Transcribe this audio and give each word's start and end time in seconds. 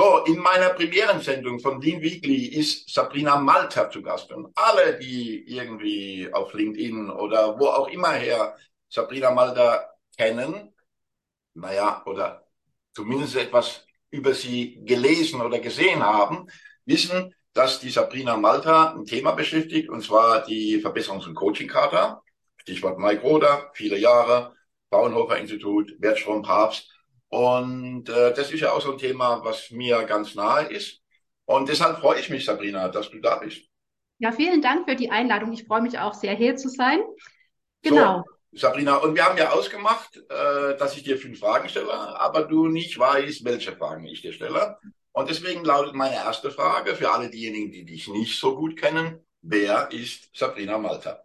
So, 0.00 0.24
in 0.24 0.38
meiner 0.38 0.70
Premierensendung 0.70 1.60
von 1.60 1.78
Lean 1.78 2.00
Weekly 2.00 2.46
ist 2.46 2.88
Sabrina 2.88 3.36
Malta 3.36 3.90
zu 3.90 4.00
Gast. 4.00 4.32
Und 4.32 4.50
alle, 4.54 4.98
die 4.98 5.44
irgendwie 5.46 6.26
auf 6.32 6.54
LinkedIn 6.54 7.10
oder 7.10 7.60
wo 7.60 7.66
auch 7.66 7.86
immer 7.86 8.12
her 8.12 8.56
Sabrina 8.88 9.30
Malta 9.30 9.90
kennen, 10.16 10.74
naja, 11.52 12.02
oder 12.06 12.46
zumindest 12.94 13.36
etwas 13.36 13.84
über 14.10 14.32
sie 14.32 14.82
gelesen 14.86 15.42
oder 15.42 15.58
gesehen 15.58 16.02
haben, 16.02 16.46
wissen, 16.86 17.34
dass 17.52 17.78
die 17.78 17.90
Sabrina 17.90 18.38
Malta 18.38 18.94
ein 18.94 19.04
Thema 19.04 19.32
beschäftigt, 19.32 19.90
und 19.90 20.02
zwar 20.02 20.46
die 20.46 20.82
Verbesserungs- 20.82 21.26
und 21.26 21.34
Coaching-Charta. 21.34 22.22
Stichwort 22.56 22.98
Mike 22.98 23.20
Roder, 23.20 23.70
viele 23.74 23.98
Jahre, 23.98 24.56
Fraunhofer 24.88 25.36
Institut, 25.36 25.94
Wertstrom 25.98 26.40
Papst. 26.40 26.88
Und 27.30 28.08
äh, 28.08 28.34
das 28.34 28.50
ist 28.50 28.60
ja 28.60 28.72
auch 28.72 28.80
so 28.80 28.92
ein 28.92 28.98
Thema, 28.98 29.42
was 29.44 29.70
mir 29.70 30.02
ganz 30.04 30.34
nahe 30.34 30.66
ist. 30.66 31.00
Und 31.44 31.68
deshalb 31.68 31.98
freue 31.98 32.20
ich 32.20 32.28
mich, 32.28 32.44
Sabrina, 32.44 32.88
dass 32.88 33.10
du 33.10 33.20
da 33.20 33.36
bist. 33.36 33.62
Ja, 34.18 34.32
vielen 34.32 34.60
Dank 34.60 34.88
für 34.88 34.96
die 34.96 35.10
Einladung. 35.10 35.52
Ich 35.52 35.64
freue 35.64 35.80
mich 35.80 35.98
auch 35.98 36.12
sehr, 36.12 36.34
hier 36.34 36.56
zu 36.56 36.68
sein. 36.68 37.00
Genau. 37.82 38.24
So, 38.52 38.58
Sabrina, 38.58 38.96
und 38.96 39.14
wir 39.14 39.24
haben 39.24 39.38
ja 39.38 39.52
ausgemacht, 39.52 40.16
äh, 40.16 40.76
dass 40.76 40.96
ich 40.96 41.04
dir 41.04 41.16
fünf 41.16 41.38
Fragen 41.38 41.68
stelle, 41.68 41.92
aber 41.92 42.44
du 42.44 42.66
nicht 42.66 42.98
weißt, 42.98 43.44
welche 43.44 43.76
Fragen 43.76 44.04
ich 44.04 44.22
dir 44.22 44.32
stelle. 44.32 44.76
Und 45.12 45.30
deswegen 45.30 45.64
lautet 45.64 45.94
meine 45.94 46.16
erste 46.16 46.50
Frage 46.50 46.94
für 46.96 47.12
alle 47.12 47.30
diejenigen, 47.30 47.70
die 47.70 47.84
dich 47.84 48.08
nicht 48.08 48.38
so 48.38 48.56
gut 48.56 48.76
kennen. 48.76 49.24
Wer 49.40 49.90
ist 49.92 50.36
Sabrina 50.36 50.78
Malta? 50.78 51.24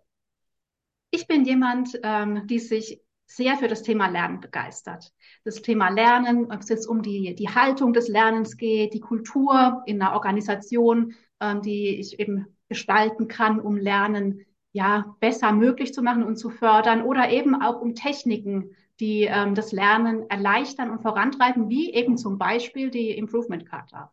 Ich 1.11 1.27
bin 1.27 1.45
jemand, 1.45 1.99
ähm, 2.03 2.45
die 2.47 2.59
sich 2.59 3.01
sehr 3.25 3.57
für 3.57 3.67
das 3.67 3.81
Thema 3.81 4.07
Lernen 4.07 4.39
begeistert. 4.39 5.11
Das 5.43 5.61
Thema 5.61 5.89
Lernen, 5.89 6.51
ob 6.51 6.59
es 6.59 6.69
jetzt 6.69 6.85
um 6.85 7.01
die, 7.01 7.35
die 7.35 7.49
Haltung 7.49 7.93
des 7.93 8.07
Lernens 8.07 8.57
geht, 8.57 8.93
die 8.93 8.99
Kultur 8.99 9.81
in 9.85 10.01
einer 10.01 10.13
Organisation, 10.13 11.15
ähm, 11.39 11.61
die 11.61 11.99
ich 11.99 12.19
eben 12.19 12.47
gestalten 12.69 13.27
kann, 13.27 13.59
um 13.59 13.77
Lernen 13.77 14.45
ja 14.73 15.15
besser 15.19 15.53
möglich 15.53 15.93
zu 15.93 16.01
machen 16.01 16.23
und 16.23 16.37
zu 16.37 16.49
fördern 16.49 17.01
oder 17.01 17.29
eben 17.29 17.61
auch 17.61 17.79
um 17.79 17.95
Techniken, 17.95 18.75
die 18.99 19.23
ähm, 19.23 19.55
das 19.55 19.71
Lernen 19.71 20.29
erleichtern 20.29 20.89
und 20.89 21.01
vorantreiben, 21.01 21.69
wie 21.69 21.93
eben 21.93 22.17
zum 22.17 22.37
Beispiel 22.37 22.89
die 22.89 23.11
Improvement 23.11 23.65
Charta. 23.65 24.11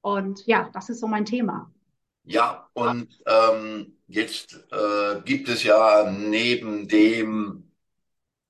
Und 0.00 0.46
ja, 0.46 0.70
das 0.72 0.88
ist 0.88 1.00
so 1.00 1.06
mein 1.06 1.24
Thema. 1.24 1.70
Ja, 2.24 2.68
und 2.72 3.08
ähm, 3.26 3.96
jetzt 4.06 4.64
äh, 4.70 5.20
gibt 5.24 5.48
es 5.48 5.64
ja 5.64 6.10
neben 6.10 6.86
dem 6.86 7.71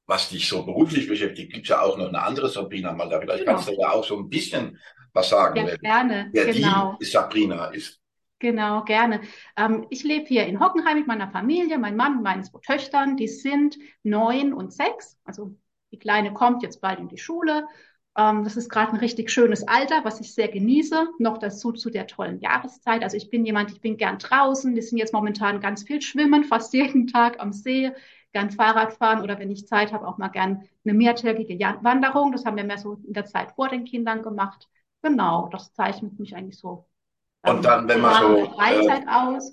was 0.07 0.31
dich 0.31 0.49
so 0.49 0.65
beruflich 0.65 1.09
beschäftigt, 1.09 1.53
gibt 1.53 1.65
es 1.65 1.71
ja 1.71 1.81
auch 1.81 1.97
noch 1.97 2.09
eine 2.09 2.23
andere 2.23 2.49
Sabrina 2.49 2.93
mal 2.93 3.09
da. 3.09 3.21
Vielleicht 3.21 3.45
genau. 3.45 3.53
kannst 3.53 3.69
du 3.69 3.81
ja 3.81 3.91
auch 3.91 4.05
so 4.05 4.19
ein 4.19 4.29
bisschen 4.29 4.79
was 5.13 5.29
sagen. 5.29 5.67
Ja, 5.67 5.77
gerne. 5.77 6.31
Wer 6.33 6.53
genau. 6.53 6.97
die 7.01 7.05
Sabrina 7.05 7.67
ist. 7.67 8.01
Genau, 8.39 8.83
gerne. 8.83 9.21
Ähm, 9.57 9.87
ich 9.91 10.03
lebe 10.03 10.27
hier 10.27 10.47
in 10.47 10.59
Hockenheim 10.59 10.99
mit 10.99 11.07
meiner 11.07 11.31
Familie, 11.31 11.79
mein 11.79 11.95
Mann 11.95 12.17
und 12.17 12.23
meinen 12.25 12.43
zwei 12.43 12.59
Töchtern. 12.59 13.17
Die 13.17 13.29
sind 13.29 13.79
neun 14.03 14.53
und 14.53 14.73
sechs. 14.73 15.17
Also 15.25 15.55
die 15.93 15.99
Kleine 15.99 16.33
kommt 16.33 16.65
jetzt 16.65 16.81
bald 16.81 16.99
in 16.99 17.09
die 17.09 17.19
Schule. 17.19 17.69
Ähm, 18.19 18.43
das 18.43 18.57
ist 18.57 18.69
gerade 18.69 18.93
ein 18.93 18.99
richtig 18.99 19.31
schönes 19.31 19.67
Alter, 19.69 20.05
was 20.05 20.21
ich 20.21 20.35
sehr 20.35 20.49
genieße. 20.49 21.07
Noch 21.21 21.39
dazu 21.39 21.71
zu 21.71 21.89
der 21.89 22.09
tollen 22.09 22.41
Jahreszeit. 22.41 23.05
Also 23.05 23.17
ich 23.17 23.31
bin 23.31 23.47
jemand, 23.47 23.71
ich 23.71 23.81
bin 23.81 23.97
gern 23.97 24.19
draußen. 24.19 24.75
Wir 24.75 24.83
sind 24.83 24.99
jetzt 24.99 25.15
momentan 25.15 25.61
ganz 25.61 25.85
viel 25.85 26.03
schwimmen, 26.03 26.43
fast 26.43 26.75
jeden 26.75 27.07
Tag 27.07 27.39
am 27.39 27.53
See 27.53 27.93
gern 28.33 28.51
Fahrrad 28.51 28.95
fahren 28.95 29.23
oder 29.23 29.39
wenn 29.39 29.51
ich 29.51 29.67
Zeit 29.67 29.93
habe, 29.93 30.07
auch 30.07 30.19
mal 30.19 30.29
gern 30.29 30.69
eine 30.85 30.95
mehrtägige 30.95 31.59
Wanderung. 31.83 32.33
Das 32.33 32.45
haben 32.45 32.57
wir 32.57 32.65
mehr 32.65 32.79
so 32.79 32.99
in 33.07 33.13
der 33.13 33.27
Zeit 33.27 33.53
vor 33.53 33.69
den 33.69 33.85
Kindern 33.85 34.23
gemacht. 34.23 34.69
Genau, 35.03 35.49
das 35.51 35.73
zeichnet 35.75 36.19
mich 36.19 36.35
eigentlich 36.35 36.59
so. 36.59 36.87
Und 37.43 37.57
ähm, 37.57 37.63
dann, 37.63 37.89
wenn 37.89 38.01
man 38.01 38.23
so. 38.23 38.51
Freizeit 38.53 39.05
äh, 39.05 39.11
aus. 39.11 39.53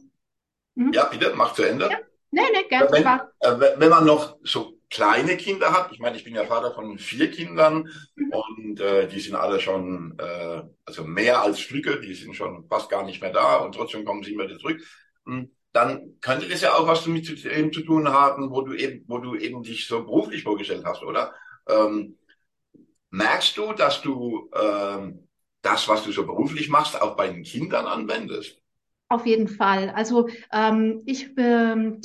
Mhm. 0.76 0.94
Ja, 0.94 1.06
bitte, 1.06 1.34
mach 1.36 1.54
zu 1.54 1.64
Ende. 1.64 1.90
Ja. 1.90 1.98
Nee, 2.32 2.42
nee, 2.54 2.64
gerne. 2.70 2.92
Wenn, 2.92 3.06
äh, 3.06 3.80
wenn 3.80 3.90
man 3.90 4.06
noch 4.06 4.38
so 4.44 4.74
kleine 4.92 5.36
Kinder 5.38 5.72
hat, 5.72 5.92
ich 5.92 6.00
meine, 6.00 6.16
ich 6.16 6.24
bin 6.24 6.36
ja 6.36 6.46
Vater 6.46 6.74
von 6.74 6.98
vier 7.00 7.32
Kindern 7.32 7.90
mhm. 8.16 8.32
und 8.32 8.80
äh, 8.80 9.08
die 9.08 9.20
sind 9.20 9.36
alle 9.36 9.60
schon, 9.60 10.16
äh, 10.20 10.62
also 10.86 11.04
mehr 11.04 11.42
als 11.42 11.60
Stücke, 11.60 12.00
die 12.00 12.14
sind 12.14 12.36
schon 12.36 12.68
fast 12.68 12.90
gar 12.90 13.04
nicht 13.04 13.22
mehr 13.22 13.34
da 13.34 13.58
und 13.58 13.74
trotzdem 13.74 14.06
kommen 14.06 14.24
sie 14.24 14.34
immer 14.34 14.46
wieder 14.46 14.60
zurück. 14.60 14.82
Hm 15.26 15.52
dann 15.72 16.20
könnte 16.22 16.48
das 16.48 16.62
ja 16.62 16.74
auch 16.74 16.88
was 16.88 17.04
damit 17.04 17.26
zu, 17.26 17.34
eben 17.50 17.72
zu 17.72 17.82
tun 17.82 18.10
haben, 18.10 18.50
wo 18.50 18.62
du 18.62 18.74
eben, 18.74 19.06
wo 19.08 19.20
du 19.20 19.36
eben 19.36 19.64
dich 19.64 19.88
so 19.88 20.04
beruflich 20.04 20.44
vorgestellt 20.44 20.84
hast, 20.86 21.04
oder? 21.04 21.34
Ähm, 21.68 22.18
merkst 23.12 23.58
du, 23.58 23.74
dass 23.74 24.02
du 24.02 24.50
ähm, 24.54 25.28
das, 25.62 25.88
was 25.88 26.04
du 26.04 26.12
so 26.12 26.26
beruflich 26.26 26.70
machst, 26.70 27.00
auch 27.00 27.16
bei 27.16 27.28
den 27.28 27.44
Kindern 27.44 27.86
anwendest? 27.86 28.58
Auf 29.10 29.26
jeden 29.26 29.48
Fall. 29.48 29.90
Also 29.90 30.30
ähm, 30.52 31.02
ich 31.06 31.32
ähm, 31.38 32.02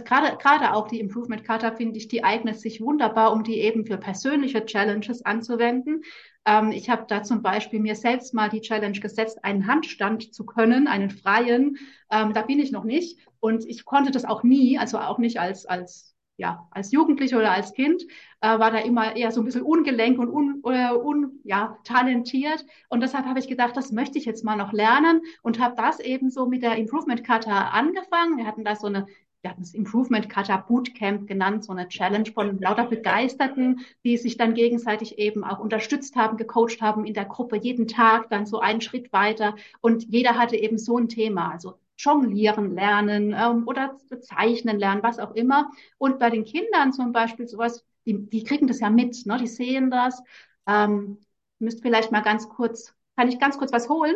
gerade 0.00 0.36
gerade 0.38 0.72
auch 0.72 0.88
die 0.88 1.00
Improvement 1.00 1.44
Charta 1.44 1.72
finde 1.72 1.98
ich, 1.98 2.08
die 2.08 2.24
eignet 2.24 2.58
sich 2.58 2.80
wunderbar, 2.80 3.32
um 3.32 3.44
die 3.44 3.60
eben 3.60 3.84
für 3.84 3.98
persönliche 3.98 4.64
Challenges 4.64 5.24
anzuwenden. 5.24 6.02
Ähm, 6.46 6.72
ich 6.72 6.88
habe 6.88 7.04
da 7.06 7.22
zum 7.22 7.42
Beispiel 7.42 7.78
mir 7.80 7.94
selbst 7.94 8.32
mal 8.32 8.48
die 8.48 8.62
Challenge 8.62 8.98
gesetzt, 8.98 9.44
einen 9.44 9.66
Handstand 9.66 10.34
zu 10.34 10.46
können, 10.46 10.88
einen 10.88 11.10
freien. 11.10 11.76
Ähm, 12.10 12.32
da 12.32 12.42
bin 12.42 12.58
ich 12.58 12.72
noch 12.72 12.84
nicht 12.84 13.18
und 13.40 13.66
ich 13.66 13.84
konnte 13.84 14.10
das 14.10 14.24
auch 14.24 14.42
nie, 14.42 14.78
also 14.78 14.98
auch 14.98 15.18
nicht 15.18 15.38
als 15.38 15.66
als 15.66 16.12
ja, 16.38 16.66
als 16.70 16.90
Jugendliche 16.92 17.36
oder 17.36 17.52
als 17.52 17.74
Kind 17.74 18.02
äh, 18.40 18.58
war 18.58 18.70
da 18.70 18.78
immer 18.78 19.14
eher 19.16 19.30
so 19.30 19.40
ein 19.40 19.44
bisschen 19.44 19.62
ungelenk 19.62 20.18
und 20.18 20.28
un, 20.30 20.62
äh, 20.64 20.92
un, 20.92 21.40
ja, 21.44 21.78
talentiert. 21.84 22.64
Und 22.88 23.00
deshalb 23.00 23.26
habe 23.26 23.38
ich 23.38 23.48
gedacht, 23.48 23.76
das 23.76 23.92
möchte 23.92 24.18
ich 24.18 24.24
jetzt 24.24 24.42
mal 24.42 24.56
noch 24.56 24.72
lernen 24.72 25.20
und 25.42 25.60
habe 25.60 25.74
das 25.76 26.00
eben 26.00 26.30
so 26.30 26.46
mit 26.46 26.62
der 26.62 26.76
Improvement 26.76 27.22
Kata 27.22 27.68
angefangen. 27.68 28.38
Wir 28.38 28.46
hatten 28.46 28.64
da 28.64 28.74
so 28.74 28.86
eine 28.86 29.06
wir 29.42 29.50
hatten 29.50 29.62
es 29.62 29.74
Improvement 29.74 30.28
Kata 30.28 30.56
Bootcamp 30.56 31.26
genannt, 31.26 31.64
so 31.64 31.72
eine 31.72 31.88
Challenge 31.88 32.30
von 32.32 32.60
lauter 32.60 32.86
Begeisterten, 32.86 33.80
die 34.04 34.16
sich 34.16 34.36
dann 34.36 34.54
gegenseitig 34.54 35.18
eben 35.18 35.42
auch 35.42 35.58
unterstützt 35.58 36.14
haben, 36.14 36.36
gecoacht 36.36 36.80
haben 36.80 37.04
in 37.04 37.14
der 37.14 37.24
Gruppe, 37.24 37.56
jeden 37.56 37.88
Tag 37.88 38.30
dann 38.30 38.46
so 38.46 38.60
einen 38.60 38.80
Schritt 38.80 39.12
weiter. 39.12 39.56
Und 39.80 40.04
jeder 40.04 40.38
hatte 40.38 40.56
eben 40.56 40.78
so 40.78 40.96
ein 40.96 41.08
Thema, 41.08 41.50
also 41.50 41.74
Jonglieren 41.98 42.74
lernen 42.74 43.34
ähm, 43.36 43.66
oder 43.66 43.96
zeichnen 44.20 44.78
lernen, 44.78 45.02
was 45.02 45.18
auch 45.18 45.34
immer. 45.34 45.70
Und 45.98 46.20
bei 46.20 46.30
den 46.30 46.44
Kindern 46.44 46.92
zum 46.92 47.12
Beispiel 47.12 47.48
sowas, 47.48 47.84
die, 48.06 48.28
die 48.30 48.44
kriegen 48.44 48.68
das 48.68 48.80
ja 48.80 48.90
mit, 48.90 49.26
ne? 49.26 49.38
die 49.38 49.48
sehen 49.48 49.90
das. 49.90 50.22
Ähm, 50.68 51.18
müsst 51.58 51.82
vielleicht 51.82 52.12
mal 52.12 52.22
ganz 52.22 52.48
kurz, 52.48 52.94
kann 53.16 53.28
ich 53.28 53.40
ganz 53.40 53.58
kurz 53.58 53.72
was 53.72 53.88
holen? 53.88 54.14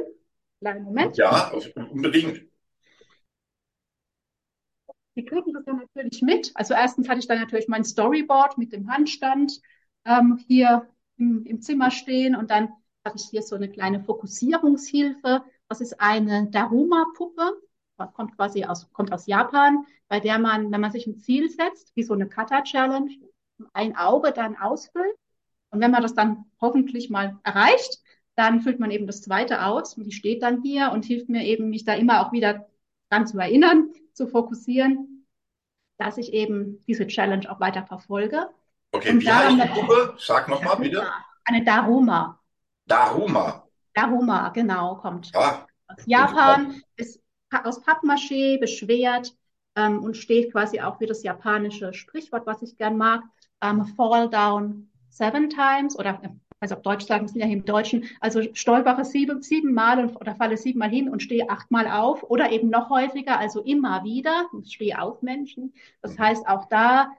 Kleinen 0.60 0.84
Moment. 0.84 1.16
Ja, 1.16 1.52
unbedingt 1.90 2.42
die 5.16 5.24
kriegen 5.24 5.52
das 5.52 5.64
dann 5.64 5.78
natürlich 5.78 6.22
mit. 6.22 6.52
Also 6.54 6.74
erstens 6.74 7.08
hatte 7.08 7.18
ich 7.18 7.26
dann 7.26 7.40
natürlich 7.40 7.68
mein 7.68 7.84
Storyboard 7.84 8.58
mit 8.58 8.72
dem 8.72 8.90
Handstand 8.90 9.60
ähm, 10.04 10.38
hier 10.46 10.88
im, 11.16 11.44
im 11.44 11.60
Zimmer 11.62 11.90
stehen 11.90 12.36
und 12.36 12.50
dann 12.50 12.68
hatte 13.04 13.16
ich 13.16 13.24
hier 13.30 13.42
so 13.42 13.56
eine 13.56 13.70
kleine 13.70 14.00
Fokussierungshilfe. 14.00 15.42
Das 15.68 15.80
ist 15.80 16.00
eine 16.00 16.50
Daruma-Puppe, 16.50 17.60
kommt 18.14 18.36
quasi 18.36 18.64
aus, 18.64 18.92
kommt 18.92 19.12
aus 19.12 19.26
Japan, 19.26 19.86
bei 20.08 20.20
der 20.20 20.38
man, 20.38 20.70
wenn 20.70 20.80
man 20.80 20.92
sich 20.92 21.06
ein 21.06 21.16
Ziel 21.18 21.48
setzt, 21.48 21.96
wie 21.96 22.02
so 22.02 22.12
eine 22.12 22.28
Kata-Challenge, 22.28 23.10
ein 23.72 23.96
Auge 23.96 24.32
dann 24.32 24.56
ausfüllt. 24.56 25.16
Und 25.70 25.80
wenn 25.80 25.90
man 25.90 26.02
das 26.02 26.14
dann 26.14 26.44
hoffentlich 26.60 27.10
mal 27.10 27.38
erreicht, 27.42 28.00
dann 28.34 28.60
füllt 28.60 28.78
man 28.78 28.90
eben 28.90 29.06
das 29.06 29.22
zweite 29.22 29.64
aus 29.64 29.96
und 29.96 30.04
die 30.04 30.12
steht 30.12 30.42
dann 30.42 30.62
hier 30.62 30.90
und 30.92 31.06
hilft 31.06 31.30
mir 31.30 31.42
eben, 31.44 31.70
mich 31.70 31.84
da 31.84 31.94
immer 31.94 32.24
auch 32.24 32.32
wieder 32.32 32.68
dran 33.10 33.26
zu 33.26 33.38
erinnern, 33.38 33.90
zu 34.12 34.26
fokussieren, 34.26 35.26
dass 35.98 36.18
ich 36.18 36.32
eben 36.32 36.84
diese 36.86 37.06
Challenge 37.06 37.50
auch 37.50 37.60
weiter 37.60 37.84
verfolge. 37.86 38.48
Okay, 38.92 39.10
Und 39.10 39.22
wie 39.22 39.30
heißt 39.30 39.56
die 39.56 39.68
Gruppe? 39.68 40.14
Sag 40.18 40.48
nochmal 40.48 40.76
bitte. 40.76 41.06
Eine 41.44 41.64
Daruma. 41.64 42.40
Daruma. 42.86 43.66
Daruma, 43.94 44.50
genau, 44.50 44.96
kommt 44.96 45.30
ah, 45.34 45.66
aus 45.88 46.02
Japan, 46.06 46.82
ist 46.96 47.20
aus 47.64 47.82
Pappmaché 47.82 48.58
beschwert 48.58 49.34
ähm, 49.74 50.02
und 50.02 50.16
steht 50.16 50.52
quasi 50.52 50.80
auch 50.80 50.98
für 50.98 51.06
das 51.06 51.22
japanische 51.22 51.94
Sprichwort, 51.94 52.46
was 52.46 52.62
ich 52.62 52.76
gern 52.76 52.96
mag. 52.96 53.22
Ähm, 53.62 53.86
fall 53.96 54.28
down 54.28 54.90
seven 55.08 55.48
times 55.48 55.98
oder 55.98 56.20
also 56.60 56.74
auf 56.76 56.82
Deutsch 56.82 57.06
sagen, 57.06 57.28
sind 57.28 57.40
ja 57.40 57.46
im 57.46 57.64
Deutschen, 57.64 58.04
also 58.20 58.42
stolpere 58.54 59.04
sieben, 59.04 59.42
sieben 59.42 59.74
Mal 59.74 60.00
und, 60.00 60.16
oder 60.16 60.34
falle 60.34 60.56
sieben 60.56 60.78
Mal 60.78 60.90
hin 60.90 61.08
und 61.08 61.22
stehe 61.22 61.50
achtmal 61.50 61.88
auf 61.88 62.22
oder 62.22 62.50
eben 62.50 62.70
noch 62.70 62.90
häufiger, 62.90 63.38
also 63.38 63.62
immer 63.62 64.04
wieder, 64.04 64.46
stehe 64.64 65.00
auf 65.00 65.22
Menschen. 65.22 65.74
Das 66.02 66.16
mhm. 66.16 66.22
heißt 66.22 66.48
auch 66.48 66.66
da 66.66 67.12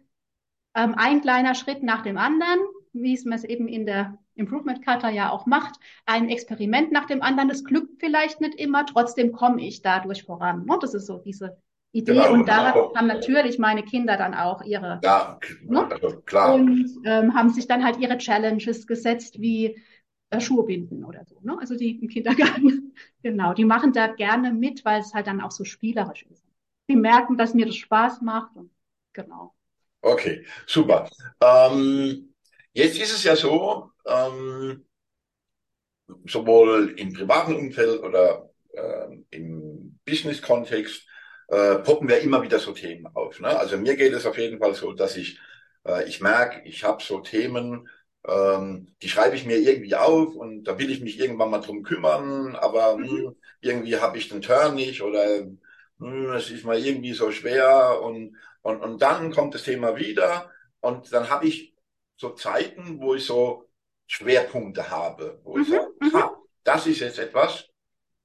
ähm, 0.76 0.96
ein 0.96 1.22
kleiner 1.22 1.56
Schritt 1.56 1.84
nach 1.84 2.02
dem 2.02 2.18
anderen, 2.18 2.60
wie 2.94 3.14
es 3.14 3.26
man 3.26 3.38
es 3.38 3.44
eben 3.44 3.68
in 3.68 3.86
der 3.86 4.18
Improvement 4.36 4.84
Kata 4.84 5.10
ja 5.10 5.32
auch 5.32 5.46
macht, 5.46 5.80
ein 6.06 6.30
Experiment 6.30 6.92
nach 6.92 7.06
dem 7.06 7.22
anderen. 7.22 7.50
Das 7.50 7.64
glückt 7.64 8.00
vielleicht 8.00 8.42
nicht 8.42 8.56
immer, 8.56 8.86
trotzdem 8.86 9.32
komme 9.32 9.62
ich 9.62 9.82
dadurch 9.82 10.24
voran. 10.24 10.70
Und 10.70 10.84
das 10.84 10.94
ist 10.94 11.08
so 11.08 11.18
diese 11.18 11.58
Idee. 11.92 12.14
Genau, 12.14 12.34
und 12.34 12.48
da 12.48 12.72
genau. 12.72 12.94
haben 12.96 13.08
natürlich 13.08 13.60
meine 13.60 13.84
Kinder 13.84 14.18
dann 14.18 14.34
auch 14.34 14.62
ihre. 14.64 15.00
Ja, 15.04 15.40
ne? 15.64 15.90
also 15.90 16.22
klar. 16.22 16.54
Und 16.54 16.90
ähm, 17.06 17.34
haben 17.34 17.50
sich 17.50 17.68
dann 17.68 17.84
halt 17.84 17.98
ihre 17.98 18.18
Challenges 18.18 18.86
gesetzt, 18.88 19.40
wie 19.40 19.82
äh, 20.30 20.40
Schuhe 20.42 20.66
binden 20.66 21.04
oder 21.06 21.26
so. 21.26 21.40
Ne? 21.42 21.58
Also 21.60 21.76
die 21.76 22.00
im 22.00 22.10
Kindergarten, 22.10 22.94
genau, 23.24 23.54
die 23.54 23.66
machen 23.66 23.94
da 23.94 24.08
gerne 24.08 24.54
mit, 24.54 24.84
weil 24.86 25.02
es 25.02 25.14
halt 25.14 25.28
dann 25.28 25.42
auch 25.42 25.52
so 25.52 25.64
spielerisch 25.64 26.24
ist. 26.30 26.46
Die 26.90 26.96
merken, 26.96 27.38
dass 27.38 27.54
mir 27.54 27.66
das 27.66 27.76
Spaß 27.76 28.22
macht 28.22 28.56
und 28.56 28.72
genau. 29.14 29.54
Okay, 30.02 30.46
super. 30.66 31.10
Ähm, 31.42 32.34
jetzt 32.74 33.00
ist 33.00 33.14
es 33.14 33.24
ja 33.24 33.36
so, 33.36 33.92
ähm, 34.06 34.86
sowohl 36.26 36.94
im 36.98 37.14
privaten 37.14 37.56
Umfeld 37.56 38.02
oder 38.02 38.50
äh, 38.74 39.18
im 39.32 40.00
Business-Kontext 40.06 41.06
äh, 41.48 41.76
poppen 41.76 42.10
wir 42.10 42.20
immer 42.20 42.42
wieder 42.42 42.60
so 42.60 42.74
Themen 42.74 43.08
auf. 43.08 43.40
Ne? 43.40 43.48
Also 43.48 43.78
mir 43.78 43.96
geht 43.96 44.14
es 44.14 44.26
auf 44.26 44.38
jeden 44.38 44.60
Fall 44.60 44.74
so, 44.74 44.94
dass 44.94 45.18
ich, 45.18 45.40
äh, 45.86 46.08
ich 46.08 46.22
merke, 46.22 46.68
ich 46.68 46.84
habe 46.84 47.04
so 47.04 47.20
Themen, 47.20 47.90
ähm, 48.28 48.96
die 49.02 49.10
schreibe 49.10 49.36
ich 49.36 49.46
mir 49.46 49.58
irgendwie 49.58 49.96
auf 49.96 50.36
und 50.36 50.66
da 50.66 50.78
will 50.78 50.92
ich 50.92 51.02
mich 51.02 51.20
irgendwann 51.20 51.50
mal 51.50 51.62
drum 51.62 51.84
kümmern, 51.84 52.56
aber 52.56 52.98
mhm. 52.98 53.04
mh, 53.04 53.10
hm, 53.10 53.36
irgendwie 53.62 53.98
habe 53.98 54.18
ich 54.18 54.30
den 54.30 54.42
Turn 54.42 54.76
nicht 54.76 55.02
oder 55.02 55.46
mh, 55.46 55.58
hm, 56.00 56.34
es 56.34 56.50
ist 56.52 56.66
mal 56.66 56.78
irgendwie 56.78 57.14
so 57.14 57.32
schwer 57.32 58.02
und, 58.02 58.36
und, 58.62 58.82
und 58.82 59.02
dann 59.02 59.32
kommt 59.32 59.56
das 59.56 59.64
Thema 59.64 59.96
wieder 59.96 60.52
und 60.82 61.12
dann 61.14 61.30
habe 61.30 61.48
ich 61.48 61.74
so 62.18 62.32
Zeiten, 62.32 63.00
wo 63.00 63.16
ich 63.16 63.26
so 63.26 63.70
Schwerpunkte 64.08 64.90
habe, 64.90 65.40
wo 65.44 65.56
mhm. 65.56 65.62
ich 65.62 65.70
sage, 65.70 65.88
mhm. 66.02 66.14
ha, 66.14 66.38
das 66.64 66.88
ist 66.88 67.00
jetzt 67.00 67.20
etwas, 67.20 67.70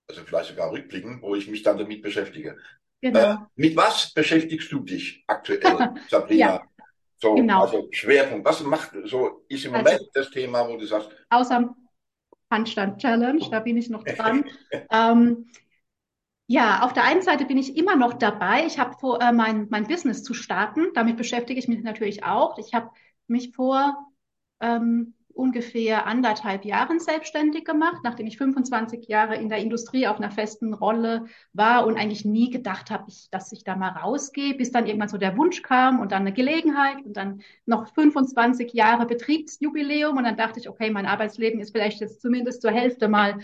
also 0.09 0.23
vielleicht 0.25 0.51
sogar 0.51 0.73
rückblickend, 0.73 1.23
wo 1.23 1.37
ich 1.37 1.49
mich 1.49 1.63
dann 1.63 1.79
damit 1.79 2.03
beschäftige. 2.03 2.57
Genau. 3.03 3.19
Äh, 3.19 3.37
mit 3.57 3.77
was 3.77 4.15
beschäftigst 4.15 4.71
du 4.71 4.79
dich 4.79 5.25
aktuell, 5.27 5.61
Sabrina? 6.09 6.39
ja. 6.39 6.63
So, 7.21 7.35
genau. 7.35 7.63
also 7.63 7.89
Schwerpunkt. 7.93 8.45
Was 8.45 8.63
macht, 8.63 8.91
so 9.05 9.45
ist 9.49 9.65
im 9.65 9.75
also, 9.75 9.93
Moment 9.93 10.11
das 10.13 10.31
Thema, 10.31 10.69
wo 10.69 10.77
du 10.77 10.87
sagst. 10.87 11.11
Außer 11.31 11.73
Handstand 12.51 13.01
Challenge, 13.01 13.49
da 13.49 13.61
bin 13.61 13.77
ich 13.77 13.91
noch 13.91 14.03
dran. 14.03 14.45
ähm, 14.91 15.47
ja, 16.49 16.83
auf 16.83 16.93
der 16.93 17.05
einen 17.05 17.23
Seite 17.23 17.45
bin 17.45 17.59
ich 17.59 17.77
immer 17.77 17.95
noch 17.95 18.15
dabei. 18.15 18.67
Ich 18.67 18.79
habe 18.79 18.97
vor, 18.99 19.21
äh, 19.23 19.33
mein, 19.33 19.69
mein 19.71 19.87
Business 19.87 20.25
zu 20.25 20.35
starten. 20.35 20.89
Damit 20.95 21.17
beschäftige 21.17 21.61
ich 21.61 21.69
mich 21.69 21.83
natürlich 21.83 22.25
auch. 22.25 22.59
Ich 22.59 22.75
habe 22.75 22.91
mich 23.29 23.55
vor 23.55 23.97
ähm, 24.61 25.15
ungefähr 25.34 26.06
anderthalb 26.06 26.64
Jahren 26.64 27.00
selbstständig 27.00 27.64
gemacht, 27.64 28.02
nachdem 28.05 28.26
ich 28.26 28.38
25 28.38 29.08
Jahre 29.08 29.37
in 29.37 29.49
der 29.49 29.58
Industrie 29.58 30.06
auf 30.06 30.19
einer 30.19 30.31
festen 30.31 30.75
Rolle 30.75 31.26
war 31.52 31.87
und 31.87 31.96
eigentlich 31.96 32.25
nie 32.25 32.50
gedacht 32.50 32.90
habe, 32.90 33.06
dass 33.31 33.52
ich 33.52 33.64
da 33.64 33.76
mal 33.76 33.90
rausgehe, 33.90 34.55
bis 34.55 34.70
dann 34.70 34.87
irgendwann 34.87 35.08
so 35.08 35.19
der 35.19 35.37
Wunsch 35.37 35.62
kam 35.62 36.00
und 36.00 36.12
dann 36.12 36.23
eine 36.23 36.32
Gelegenheit 36.32 37.05
und 37.05 37.17
dann 37.17 37.43
noch 37.67 37.93
25 37.94 38.73
Jahre 38.73 39.06
Betriebsjubiläum 39.06 40.17
und 40.17 40.25
dann 40.25 40.37
dachte 40.37 40.61
ich, 40.61 40.69
okay, 40.69 40.90
mein 40.90 41.06
Arbeitsleben 41.06 41.61
ist 41.61 41.73
vielleicht 41.73 42.00
jetzt 42.00 42.20
zumindest 42.23 42.62
zur 42.62 42.70
Hälfte 42.70 43.08
mal 43.08 43.38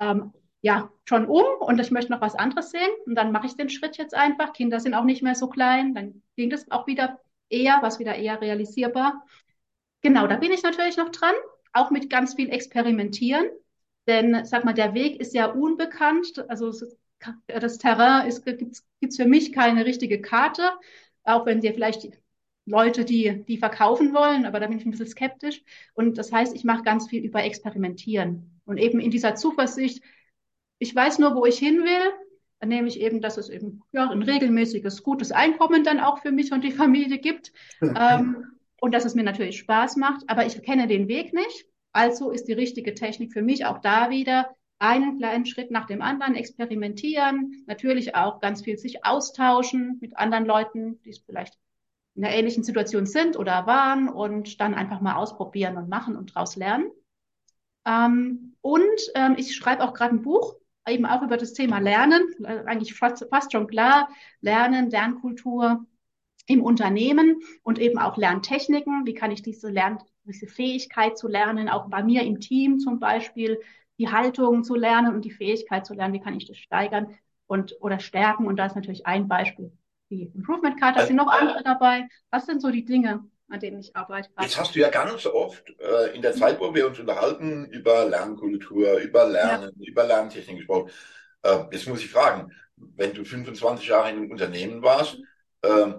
ähm, 0.00 0.32
ja 0.62 0.90
schon 1.04 1.26
um 1.26 1.44
und 1.60 1.80
ich 1.80 1.90
möchte 1.90 2.12
noch 2.12 2.20
was 2.20 2.34
anderes 2.34 2.70
sehen 2.70 2.90
und 3.06 3.14
dann 3.14 3.32
mache 3.32 3.46
ich 3.46 3.56
den 3.56 3.70
Schritt 3.70 3.96
jetzt 3.98 4.14
einfach. 4.14 4.52
Kinder 4.52 4.80
sind 4.80 4.94
auch 4.94 5.04
nicht 5.04 5.22
mehr 5.22 5.34
so 5.34 5.48
klein, 5.48 5.94
dann 5.94 6.22
ging 6.36 6.50
das 6.50 6.70
auch 6.70 6.86
wieder 6.86 7.20
eher, 7.48 7.78
was 7.82 7.98
wieder 7.98 8.16
eher 8.16 8.40
realisierbar. 8.40 9.22
Genau, 10.02 10.26
da 10.26 10.36
bin 10.36 10.52
ich 10.52 10.62
natürlich 10.62 10.96
noch 10.96 11.10
dran, 11.10 11.34
auch 11.72 11.90
mit 11.90 12.10
ganz 12.10 12.34
viel 12.34 12.50
Experimentieren. 12.50 13.46
Denn, 14.06 14.44
sag 14.44 14.64
mal, 14.64 14.72
der 14.72 14.94
Weg 14.94 15.20
ist 15.20 15.34
ja 15.34 15.46
unbekannt. 15.46 16.44
Also 16.48 16.72
das 17.46 17.78
Terrain 17.78 18.28
ist, 18.28 18.44
gibt 18.44 18.62
es 19.00 19.16
für 19.16 19.26
mich 19.26 19.52
keine 19.52 19.84
richtige 19.84 20.20
Karte, 20.20 20.70
auch 21.24 21.44
wenn 21.46 21.60
dir 21.60 21.74
vielleicht 21.74 22.08
Leute, 22.66 23.04
die, 23.04 23.44
die 23.46 23.58
verkaufen 23.58 24.12
wollen, 24.12 24.44
aber 24.44 24.58
da 24.58 24.66
bin 24.66 24.78
ich 24.78 24.84
ein 24.84 24.90
bisschen 24.90 25.06
skeptisch. 25.06 25.62
Und 25.94 26.18
das 26.18 26.32
heißt, 26.32 26.54
ich 26.54 26.64
mache 26.64 26.82
ganz 26.82 27.08
viel 27.08 27.24
über 27.24 27.42
Experimentieren. 27.44 28.60
Und 28.64 28.78
eben 28.78 28.98
in 29.00 29.10
dieser 29.10 29.36
Zuversicht, 29.36 30.02
ich 30.78 30.94
weiß 30.94 31.20
nur, 31.20 31.34
wo 31.36 31.46
ich 31.46 31.58
hin 31.58 31.84
will, 31.84 32.12
dann 32.58 32.68
nehme 32.68 32.88
ich 32.88 33.00
eben, 33.00 33.20
dass 33.20 33.36
es 33.36 33.48
eben 33.48 33.82
ja, 33.92 34.10
ein 34.10 34.22
regelmäßiges, 34.22 35.02
gutes 35.02 35.30
Einkommen 35.30 35.84
dann 35.84 36.00
auch 36.00 36.20
für 36.22 36.32
mich 36.32 36.52
und 36.52 36.64
die 36.64 36.72
Familie 36.72 37.18
gibt. 37.18 37.52
ähm, 37.82 38.55
und 38.80 38.92
dass 38.92 39.04
es 39.04 39.14
mir 39.14 39.22
natürlich 39.22 39.58
Spaß 39.58 39.96
macht, 39.96 40.22
aber 40.28 40.46
ich 40.46 40.62
kenne 40.62 40.86
den 40.86 41.08
Weg 41.08 41.32
nicht. 41.32 41.66
Also 41.92 42.30
ist 42.30 42.46
die 42.46 42.52
richtige 42.52 42.94
Technik 42.94 43.32
für 43.32 43.42
mich 43.42 43.64
auch 43.64 43.78
da 43.78 44.10
wieder 44.10 44.54
einen 44.78 45.18
kleinen 45.18 45.46
Schritt 45.46 45.70
nach 45.70 45.86
dem 45.86 46.02
anderen 46.02 46.34
experimentieren, 46.34 47.64
natürlich 47.66 48.14
auch 48.14 48.40
ganz 48.40 48.62
viel 48.62 48.76
sich 48.76 49.04
austauschen 49.04 49.98
mit 50.00 50.16
anderen 50.18 50.44
Leuten, 50.44 51.00
die 51.02 51.10
es 51.10 51.18
vielleicht 51.20 51.58
in 52.14 52.24
einer 52.24 52.34
ähnlichen 52.34 52.64
Situation 52.64 53.06
sind 53.06 53.38
oder 53.38 53.66
waren 53.66 54.08
und 54.08 54.60
dann 54.60 54.74
einfach 54.74 55.00
mal 55.00 55.16
ausprobieren 55.16 55.76
und 55.76 55.88
machen 55.88 56.16
und 56.16 56.34
daraus 56.34 56.56
lernen. 56.56 56.90
Ähm, 57.86 58.56
und 58.60 59.10
ähm, 59.14 59.34
ich 59.38 59.54
schreibe 59.54 59.84
auch 59.84 59.94
gerade 59.94 60.14
ein 60.14 60.22
Buch, 60.22 60.56
eben 60.88 61.06
auch 61.06 61.22
über 61.22 61.36
das 61.36 61.52
Thema 61.52 61.78
Lernen, 61.78 62.22
äh, 62.42 62.64
eigentlich 62.66 62.94
fast, 62.94 63.26
fast 63.30 63.52
schon 63.52 63.66
klar, 63.66 64.08
Lernen, 64.40 64.90
Lernkultur, 64.90 65.84
im 66.46 66.62
Unternehmen 66.62 67.40
und 67.62 67.78
eben 67.78 67.98
auch 67.98 68.16
Lerntechniken. 68.16 69.04
Wie 69.04 69.14
kann 69.14 69.30
ich 69.30 69.42
diese, 69.42 69.68
Lern 69.68 69.98
diese 70.24 70.46
Fähigkeit 70.46 71.18
zu 71.18 71.28
lernen, 71.28 71.68
auch 71.68 71.88
bei 71.88 72.02
mir 72.02 72.22
im 72.22 72.40
Team 72.40 72.78
zum 72.78 72.98
Beispiel, 72.98 73.60
die 73.98 74.08
Haltung 74.08 74.62
zu 74.62 74.74
lernen 74.74 75.14
und 75.14 75.24
die 75.24 75.30
Fähigkeit 75.30 75.86
zu 75.86 75.94
lernen, 75.94 76.14
wie 76.14 76.20
kann 76.20 76.36
ich 76.36 76.46
das 76.46 76.58
steigern 76.58 77.16
und 77.46 77.76
oder 77.80 77.98
stärken? 77.98 78.46
Und 78.46 78.56
da 78.56 78.66
ist 78.66 78.76
natürlich 78.76 79.06
ein 79.06 79.28
Beispiel 79.28 79.72
die 80.10 80.30
Improvement 80.34 80.78
Card. 80.78 80.96
Da 80.96 81.06
sind 81.06 81.16
noch 81.16 81.28
andere 81.28 81.62
dabei. 81.62 82.08
Was 82.30 82.46
sind 82.46 82.60
so 82.60 82.70
die 82.70 82.84
Dinge, 82.84 83.24
an 83.48 83.60
denen 83.60 83.80
ich 83.80 83.96
arbeite? 83.96 84.28
Jetzt 84.40 84.58
hast 84.58 84.74
du 84.74 84.80
ja 84.80 84.90
ganz 84.90 85.26
oft 85.26 85.74
äh, 85.80 86.14
in 86.14 86.22
der 86.22 86.32
Zeit, 86.32 86.60
wo 86.60 86.74
wir 86.74 86.86
uns 86.86 86.98
unterhalten, 86.98 87.66
über 87.66 88.04
Lernkultur, 88.04 88.98
über 88.98 89.26
Lernen, 89.26 89.72
ja. 89.76 89.86
über 89.88 90.04
Lerntechnik 90.04 90.58
gesprochen. 90.58 90.90
Äh, 91.42 91.64
jetzt 91.72 91.88
muss 91.88 92.00
ich 92.00 92.10
fragen, 92.10 92.52
wenn 92.76 93.14
du 93.14 93.24
25 93.24 93.88
Jahre 93.88 94.10
in 94.10 94.16
einem 94.16 94.30
Unternehmen 94.30 94.82
warst, 94.82 95.18
äh, 95.62 95.92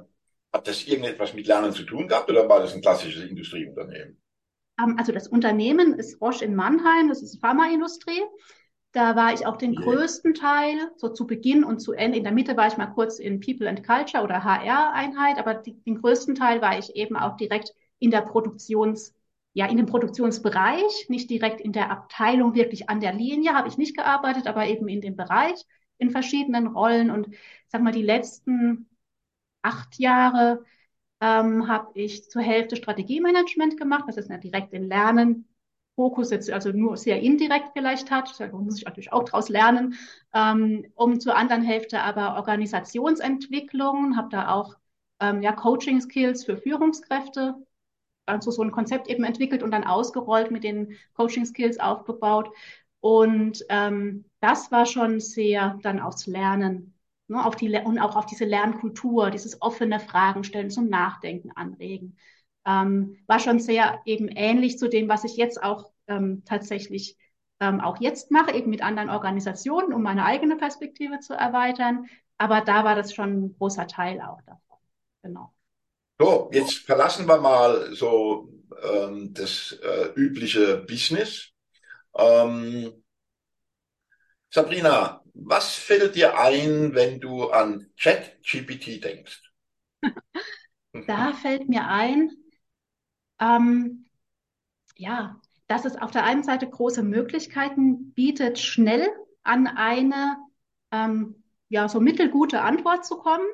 hat 0.54 0.68
das 0.68 0.86
irgendetwas 0.86 1.34
mit 1.34 1.48
Lernen 1.48 1.74
zu 1.74 1.84
tun 1.84 2.08
gehabt 2.08 2.30
oder 2.30 2.48
war 2.48 2.60
das 2.60 2.74
ein 2.74 2.82
klassisches 2.82 3.24
Industrieunternehmen? 3.24 4.18
Ähm, 4.80 4.96
also 4.98 5.12
das 5.12 5.28
Unternehmen 5.28 5.94
ist 5.94 6.22
Roche 6.22 6.46
in 6.46 6.56
Mannheim, 6.56 7.10
das 7.10 7.22
ist 7.22 7.40
Pharmaindustrie. 7.40 8.22
Da 8.94 9.16
war 9.16 9.34
ich 9.34 9.46
auch 9.46 9.58
den 9.58 9.74
yeah. 9.74 9.82
größten 9.82 10.34
Teil, 10.34 10.92
so 10.96 11.10
zu 11.10 11.28
Beginn 11.28 11.64
und 11.64 11.80
zu 11.80 11.94
Ende. 11.94 12.18
In 12.18 12.24
der 12.24 12.34
Mitte 12.34 12.56
war 12.58 12.68
ich 12.68 12.78
mal 12.78 12.88
kurz 12.88 13.20
in 13.20 13.40
People 13.40 13.68
and 13.68 13.86
Culture 13.86 14.24
oder 14.24 14.44
HR-Einheit, 14.44 15.38
aber 15.38 15.56
die, 15.56 15.74
den 15.84 16.02
größten 16.02 16.36
Teil 16.36 16.62
war 16.62 16.80
ich 16.80 16.96
eben 16.96 17.16
auch 17.16 17.36
direkt 17.36 17.74
in 18.00 18.12
der 18.12 18.22
Produktions, 18.22 19.14
ja, 19.54 19.68
in 19.68 19.78
dem 19.78 19.88
Produktionsbereich, 19.88 21.10
nicht 21.10 21.30
direkt 21.30 21.62
in 21.62 21.74
der 21.74 21.92
Abteilung, 21.92 22.56
wirklich 22.56 22.90
an 22.90 23.02
der 23.02 23.14
Linie 23.14 23.54
habe 23.54 23.68
ich 23.68 23.78
nicht 23.78 23.96
gearbeitet, 23.96 24.48
aber 24.48 24.66
eben 24.68 24.88
in 24.88 25.02
dem 25.02 25.16
Bereich 25.16 25.64
in 25.98 26.12
verschiedenen 26.12 26.68
Rollen 26.68 27.12
und 27.12 27.30
sag 27.68 27.82
mal, 27.82 27.92
die 27.92 28.04
letzten 28.04 28.88
acht 29.68 30.00
Jahre 30.00 30.64
ähm, 31.22 31.68
habe 31.68 31.92
ich 31.96 32.30
zur 32.30 32.42
Hälfte 32.42 32.76
Strategiemanagement 32.76 33.78
gemacht. 33.78 34.06
Das 34.08 34.18
ist 34.18 34.30
ja 34.30 34.38
direkt 34.38 34.74
in 34.74 34.88
Lernen. 34.88 35.48
Fokus 35.96 36.30
jetzt 36.30 36.52
also 36.52 36.72
nur 36.72 36.96
sehr 36.96 37.22
indirekt 37.22 37.72
vielleicht 37.74 38.12
hat, 38.12 38.40
da 38.40 38.48
muss 38.50 38.78
ich 38.78 38.86
natürlich 38.86 39.12
auch 39.12 39.24
daraus 39.24 39.50
lernen, 39.50 39.96
ähm, 40.32 40.86
um 40.94 41.20
zur 41.20 41.36
anderen 41.36 41.64
Hälfte 41.64 42.02
aber 42.02 42.36
Organisationsentwicklung, 42.36 44.16
habe 44.16 44.30
da 44.30 44.52
auch 44.54 44.76
ähm, 45.20 45.42
ja, 45.42 45.54
Coaching-Skills 45.54 46.46
für 46.46 46.56
Führungskräfte, 46.56 47.56
also 48.28 48.52
so 48.52 48.62
ein 48.62 48.72
Konzept 48.72 49.08
eben 49.08 49.24
entwickelt 49.24 49.64
und 49.64 49.72
dann 49.72 49.86
ausgerollt 49.86 50.52
mit 50.52 50.64
den 50.64 50.96
Coaching-Skills 51.16 51.80
aufgebaut. 51.80 52.52
Und 53.00 53.66
ähm, 53.70 54.26
das 54.40 54.72
war 54.72 54.86
schon 54.86 55.20
sehr 55.20 55.80
dann 55.82 56.00
aufs 56.00 56.28
Lernen 56.28 56.97
Ne, 57.30 57.46
auf 57.46 57.58
die, 57.58 57.70
und 57.84 58.00
auch 58.00 58.16
auf 58.16 58.26
diese 58.26 58.46
Lernkultur, 58.46 59.30
dieses 59.32 59.62
offene 59.62 60.00
Fragen 60.00 60.46
stellen, 60.46 60.70
zum 60.70 60.88
Nachdenken 60.88 61.52
anregen. 61.52 62.18
Ähm, 62.66 63.18
war 63.28 63.40
schon 63.40 63.60
sehr 63.60 64.02
eben 64.06 64.30
ähnlich 64.30 64.80
zu 64.80 64.88
dem, 64.90 65.10
was 65.10 65.26
ich 65.26 65.36
jetzt 65.36 65.62
auch 65.62 65.92
ähm, 66.08 66.44
tatsächlich 66.46 67.18
ähm, 67.60 67.82
auch 67.82 68.00
jetzt 68.00 68.32
mache, 68.32 68.54
eben 68.54 68.70
mit 68.70 68.82
anderen 68.82 69.10
Organisationen, 69.10 69.94
um 69.94 70.04
meine 70.04 70.26
eigene 70.26 70.56
Perspektive 70.56 71.20
zu 71.20 71.34
erweitern. 71.34 72.06
Aber 72.38 72.62
da 72.62 72.84
war 72.84 72.96
das 72.96 73.14
schon 73.14 73.46
ein 73.46 73.56
großer 73.58 73.88
Teil 73.88 74.22
auch 74.22 74.42
davon. 74.44 74.78
Genau. 75.24 75.54
So, 76.20 76.50
jetzt 76.54 76.80
verlassen 76.80 77.28
wir 77.28 77.38
mal 77.40 77.94
so 77.94 78.50
ähm, 78.84 79.34
das 79.34 79.78
äh, 79.84 80.14
übliche 80.16 80.78
Business. 80.78 81.50
Ähm, 82.16 83.04
Sabrina, 84.50 85.22
was 85.40 85.76
fällt 85.76 86.16
dir 86.16 86.38
ein, 86.40 86.94
wenn 86.94 87.20
du 87.20 87.50
an 87.50 87.90
ChatGPT 87.98 89.04
denkst? 89.04 89.52
da 91.08 91.34
fällt 91.34 91.70
mir 91.70 91.88
ein, 91.88 92.32
ähm, 93.40 94.06
ja, 94.96 95.40
dass 95.68 95.86
es 95.86 95.96
auf 95.96 96.12
der 96.12 96.24
einen 96.24 96.44
Seite 96.44 96.68
große 96.70 97.04
Möglichkeiten 97.04 98.14
bietet, 98.14 98.60
schnell 98.60 99.08
an 99.44 99.68
eine 99.68 100.38
ähm, 100.92 101.44
ja, 101.70 101.90
so 101.90 102.00
mittelgute 102.00 102.62
Antwort 102.62 103.06
zu 103.06 103.18
kommen. 103.18 103.46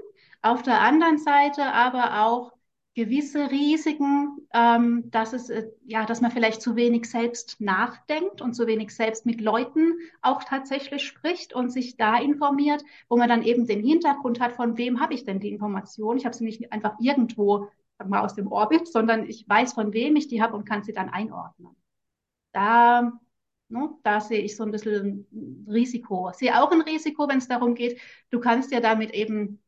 Auf 0.41 0.61
der 0.63 0.81
anderen 0.81 1.17
Seite 1.17 1.63
aber 1.65 2.25
auch 2.25 2.52
gewisse 2.95 3.49
Risiken, 3.49 4.37
ähm, 4.53 5.09
dass 5.09 5.33
es 5.33 5.49
äh, 5.49 5.67
ja, 5.85 6.05
dass 6.05 6.21
man 6.21 6.31
vielleicht 6.31 6.61
zu 6.61 6.75
wenig 6.75 7.09
selbst 7.09 7.59
nachdenkt 7.59 8.41
und 8.41 8.53
zu 8.53 8.67
wenig 8.67 8.95
selbst 8.95 9.25
mit 9.25 9.41
Leuten 9.41 9.93
auch 10.21 10.43
tatsächlich 10.43 11.03
spricht 11.03 11.53
und 11.53 11.71
sich 11.71 11.97
da 11.97 12.17
informiert, 12.17 12.83
wo 13.09 13.17
man 13.17 13.29
dann 13.29 13.43
eben 13.43 13.65
den 13.65 13.83
Hintergrund 13.83 14.39
hat, 14.39 14.53
von 14.53 14.77
wem 14.77 14.99
habe 14.99 15.13
ich 15.15 15.25
denn 15.25 15.39
die 15.39 15.49
Information? 15.49 16.17
Ich 16.17 16.25
habe 16.25 16.35
sie 16.35 16.43
nicht 16.43 16.71
einfach 16.71 16.95
irgendwo 16.99 17.69
mal 18.05 18.21
aus 18.21 18.35
dem 18.35 18.51
Orbit, 18.51 18.87
sondern 18.87 19.27
ich 19.27 19.47
weiß, 19.47 19.73
von 19.73 19.93
wem 19.93 20.15
ich 20.15 20.27
die 20.27 20.41
habe 20.41 20.55
und 20.55 20.65
kann 20.65 20.83
sie 20.83 20.93
dann 20.93 21.09
einordnen. 21.09 21.75
Da, 22.51 23.13
ne, 23.69 23.89
da 24.03 24.21
sehe 24.21 24.41
ich 24.41 24.55
so 24.55 24.63
ein 24.63 24.71
bisschen 24.71 25.27
ein 25.31 25.67
Risiko. 25.69 26.31
Sehe 26.33 26.61
auch 26.61 26.71
ein 26.71 26.81
Risiko, 26.81 27.27
wenn 27.27 27.39
es 27.39 27.47
darum 27.47 27.75
geht, 27.75 27.99
du 28.29 28.39
kannst 28.39 28.71
ja 28.71 28.79
damit 28.81 29.11
eben 29.11 29.62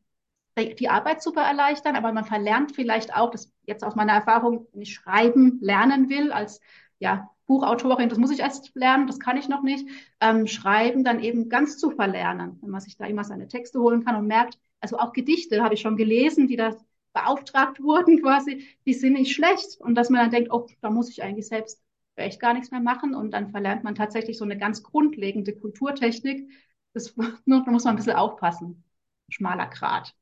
die 0.56 0.88
Arbeit 0.88 1.22
super 1.22 1.42
erleichtern, 1.42 1.96
aber 1.96 2.12
man 2.12 2.24
verlernt 2.24 2.72
vielleicht 2.72 3.14
auch, 3.14 3.30
das 3.30 3.52
jetzt 3.66 3.84
aus 3.84 3.94
meiner 3.94 4.12
Erfahrung, 4.12 4.66
wenn 4.72 4.82
ich 4.82 4.94
schreiben 4.94 5.58
lernen 5.60 6.08
will, 6.08 6.32
als 6.32 6.60
ja, 6.98 7.30
Buchautorin, 7.46 8.08
das 8.08 8.18
muss 8.18 8.30
ich 8.30 8.40
erst 8.40 8.74
lernen, 8.74 9.06
das 9.06 9.20
kann 9.20 9.36
ich 9.36 9.48
noch 9.48 9.62
nicht, 9.62 9.86
ähm, 10.20 10.46
schreiben 10.46 11.04
dann 11.04 11.20
eben 11.22 11.48
ganz 11.48 11.78
zu 11.78 11.90
verlernen, 11.90 12.58
wenn 12.62 12.70
man 12.70 12.80
sich 12.80 12.96
da 12.96 13.04
immer 13.06 13.24
seine 13.24 13.48
Texte 13.48 13.80
holen 13.80 14.04
kann 14.04 14.16
und 14.16 14.26
merkt, 14.26 14.58
also 14.80 14.98
auch 14.98 15.12
Gedichte 15.12 15.62
habe 15.62 15.74
ich 15.74 15.80
schon 15.80 15.96
gelesen, 15.96 16.48
die 16.48 16.56
da 16.56 16.74
beauftragt 17.12 17.82
wurden 17.82 18.20
quasi, 18.22 18.66
die 18.86 18.94
sind 18.94 19.14
nicht 19.14 19.34
schlecht 19.34 19.78
und 19.80 19.94
dass 19.94 20.10
man 20.10 20.22
dann 20.22 20.30
denkt, 20.30 20.52
oh, 20.52 20.66
da 20.80 20.90
muss 20.90 21.10
ich 21.10 21.22
eigentlich 21.22 21.46
selbst 21.48 21.82
echt 22.16 22.40
gar 22.40 22.54
nichts 22.54 22.70
mehr 22.70 22.80
machen 22.80 23.14
und 23.14 23.30
dann 23.32 23.50
verlernt 23.50 23.84
man 23.84 23.94
tatsächlich 23.94 24.38
so 24.38 24.44
eine 24.44 24.56
ganz 24.56 24.82
grundlegende 24.82 25.54
Kulturtechnik. 25.54 26.50
Das, 26.94 27.14
da 27.14 27.32
muss 27.44 27.84
man 27.84 27.92
ein 27.92 27.96
bisschen 27.96 28.16
aufpassen. 28.16 28.84
Schmaler 29.28 29.66
Grat. 29.66 30.14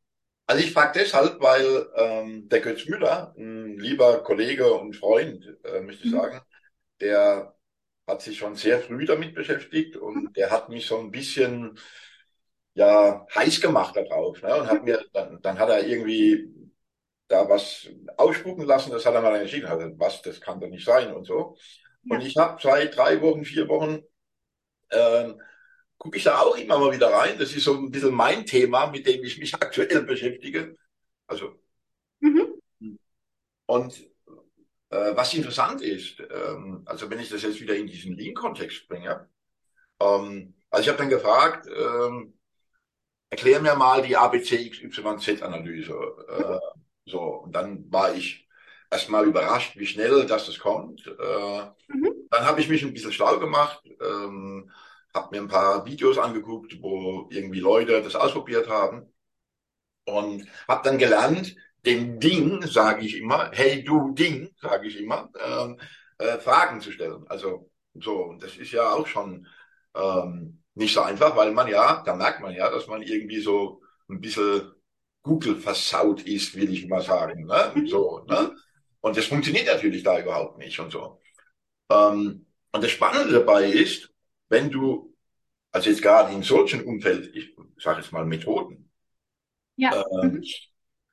Also 0.46 0.62
ich 0.62 0.72
frage 0.72 0.98
deshalb, 1.00 1.40
weil 1.40 1.88
ähm, 1.96 2.48
der 2.48 2.60
Götz 2.60 2.86
Müller, 2.86 3.34
ein 3.38 3.78
lieber 3.78 4.22
Kollege 4.22 4.72
und 4.74 4.94
Freund, 4.94 5.56
äh, 5.64 5.80
möchte 5.80 6.06
ich 6.06 6.12
mhm. 6.12 6.16
sagen, 6.16 6.40
der 7.00 7.54
hat 8.06 8.20
sich 8.20 8.38
schon 8.38 8.54
sehr 8.54 8.80
früh 8.80 9.06
damit 9.06 9.34
beschäftigt 9.34 9.96
und 9.96 10.24
mhm. 10.24 10.32
der 10.34 10.50
hat 10.50 10.68
mich 10.68 10.86
so 10.86 10.98
ein 10.98 11.10
bisschen 11.10 11.78
ja 12.74 13.26
heiß 13.34 13.60
gemacht 13.60 13.96
darauf. 13.96 14.42
Ne? 14.42 14.54
Und 14.54 14.66
hat 14.66 14.80
mhm. 14.80 14.84
mir 14.84 15.04
dann, 15.12 15.40
dann 15.40 15.58
hat 15.58 15.70
er 15.70 15.86
irgendwie 15.86 16.52
da 17.28 17.48
was 17.48 17.88
ausspucken 18.18 18.66
lassen, 18.66 18.90
das 18.90 19.06
hat 19.06 19.14
er 19.14 19.22
mal 19.22 19.36
entschieden. 19.36 19.66
Also 19.66 19.98
was, 19.98 20.20
das 20.22 20.40
kann 20.40 20.60
doch 20.60 20.68
nicht 20.68 20.84
sein 20.84 21.12
und 21.14 21.24
so. 21.24 21.56
Ja. 22.02 22.16
Und 22.16 22.26
ich 22.26 22.36
habe 22.36 22.60
zwei, 22.60 22.86
drei 22.86 23.22
Wochen, 23.22 23.44
vier 23.44 23.66
Wochen 23.68 24.02
ähm, 24.90 25.40
gucke 25.98 26.18
ich 26.18 26.24
da 26.24 26.38
auch 26.40 26.56
immer 26.56 26.78
mal 26.78 26.92
wieder 26.92 27.12
rein. 27.12 27.38
Das 27.38 27.52
ist 27.54 27.64
so 27.64 27.74
ein 27.74 27.90
bisschen 27.90 28.14
mein 28.14 28.46
Thema, 28.46 28.86
mit 28.86 29.06
dem 29.06 29.24
ich 29.24 29.38
mich 29.38 29.54
aktuell 29.54 30.02
beschäftige. 30.02 30.76
Also, 31.26 31.54
mhm. 32.20 32.60
und 33.66 33.98
äh, 34.90 35.16
was 35.16 35.34
interessant 35.34 35.82
ist, 35.82 36.20
ähm, 36.20 36.82
also 36.86 37.10
wenn 37.10 37.20
ich 37.20 37.30
das 37.30 37.42
jetzt 37.42 37.60
wieder 37.60 37.74
in 37.74 37.86
diesen 37.86 38.16
Lean-Kontext 38.16 38.86
bringe, 38.88 39.28
ähm, 40.00 40.54
also 40.70 40.82
ich 40.82 40.88
habe 40.88 40.98
dann 40.98 41.08
gefragt, 41.08 41.66
ähm, 41.68 42.34
erklär 43.30 43.60
mir 43.60 43.74
mal 43.74 44.02
die 44.02 44.16
ABC-XYZ-Analyse. 44.16 45.94
Äh, 46.28 46.58
so, 47.06 47.20
und 47.20 47.52
dann 47.52 47.90
war 47.92 48.14
ich 48.14 48.48
erstmal 48.90 49.26
überrascht, 49.26 49.76
wie 49.76 49.86
schnell 49.86 50.26
das, 50.26 50.46
das 50.46 50.58
kommt. 50.58 51.06
Äh, 51.06 51.64
mhm. 51.88 52.28
Dann 52.30 52.44
habe 52.44 52.60
ich 52.60 52.68
mich 52.68 52.82
ein 52.82 52.92
bisschen 52.92 53.12
schlau 53.12 53.38
gemacht. 53.38 53.82
Ähm, 54.00 54.70
habe 55.14 55.28
mir 55.30 55.42
ein 55.42 55.48
paar 55.48 55.86
Videos 55.86 56.18
angeguckt, 56.18 56.82
wo 56.82 57.28
irgendwie 57.30 57.60
Leute 57.60 58.02
das 58.02 58.16
ausprobiert 58.16 58.68
haben 58.68 59.12
und 60.06 60.46
habe 60.68 60.82
dann 60.84 60.98
gelernt, 60.98 61.56
dem 61.86 62.18
Ding, 62.18 62.62
sage 62.62 63.04
ich 63.04 63.18
immer, 63.18 63.50
hey 63.52 63.84
du 63.84 64.12
Ding, 64.12 64.50
sage 64.60 64.88
ich 64.88 64.98
immer, 65.00 65.30
ähm, 65.44 65.78
äh, 66.18 66.38
Fragen 66.38 66.80
zu 66.80 66.92
stellen. 66.92 67.24
Also 67.28 67.70
so, 67.94 68.34
das 68.40 68.56
ist 68.56 68.72
ja 68.72 68.92
auch 68.92 69.06
schon 69.06 69.46
ähm, 69.94 70.62
nicht 70.74 70.94
so 70.94 71.02
einfach, 71.02 71.36
weil 71.36 71.52
man 71.52 71.68
ja, 71.68 72.02
da 72.04 72.14
merkt 72.16 72.40
man 72.40 72.54
ja, 72.54 72.70
dass 72.70 72.86
man 72.86 73.02
irgendwie 73.02 73.40
so 73.40 73.82
ein 74.08 74.20
bisschen 74.20 74.72
Google 75.22 75.56
versaut 75.56 76.22
ist, 76.22 76.54
will 76.54 76.72
ich 76.72 76.86
mal 76.88 77.02
sagen. 77.02 77.46
Ne? 77.46 77.72
Mhm. 77.74 77.86
So, 77.88 78.24
ne? 78.28 78.54
Und 79.00 79.16
das 79.16 79.26
funktioniert 79.26 79.66
natürlich 79.66 80.02
da 80.02 80.18
überhaupt 80.18 80.58
nicht 80.58 80.78
und 80.80 80.90
so. 80.90 81.20
Ähm, 81.90 82.46
und 82.72 82.84
das 82.84 82.90
Spannende 82.90 83.32
dabei 83.34 83.66
ist, 83.66 84.13
wenn 84.48 84.70
du, 84.70 85.14
also 85.72 85.90
jetzt 85.90 86.02
gerade 86.02 86.32
in 86.32 86.42
solchen 86.42 86.84
Umfeld, 86.84 87.34
ich 87.34 87.56
sage 87.78 88.00
jetzt 88.00 88.12
mal 88.12 88.24
Methoden, 88.24 88.90
ja. 89.76 89.92
äh, 89.92 90.26
mhm. 90.26 90.42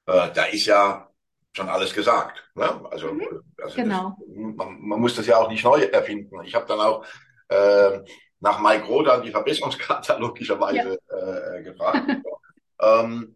äh, 0.06 0.32
da 0.34 0.46
ist 0.46 0.66
ja 0.66 1.10
schon 1.54 1.70
alles 1.70 1.94
gesagt. 1.94 2.44
Ne? 2.56 2.86
Also, 2.92 3.14
mhm. 3.14 3.44
also 3.58 3.76
genau. 3.76 4.18
Das, 4.20 4.56
man, 4.56 4.82
man, 4.82 5.00
muss 5.00 5.16
das 5.16 5.28
ja 5.28 5.38
auch 5.38 5.50
nicht 5.50 5.64
neu 5.64 5.82
erfinden. 5.82 6.44
Ich 6.44 6.56
habe 6.56 6.66
dann 6.68 6.80
auch 6.80 7.06
äh, 7.50 8.00
nach 8.40 8.60
Mike 8.60 8.86
Rodan 8.86 9.24
die 9.24 9.32
Verbesserungskarte 9.32 10.18
logischerweise 10.20 11.00
ja. 11.10 11.58
äh, 11.58 11.64
gefragt. 11.64 12.08
ähm, 12.82 13.36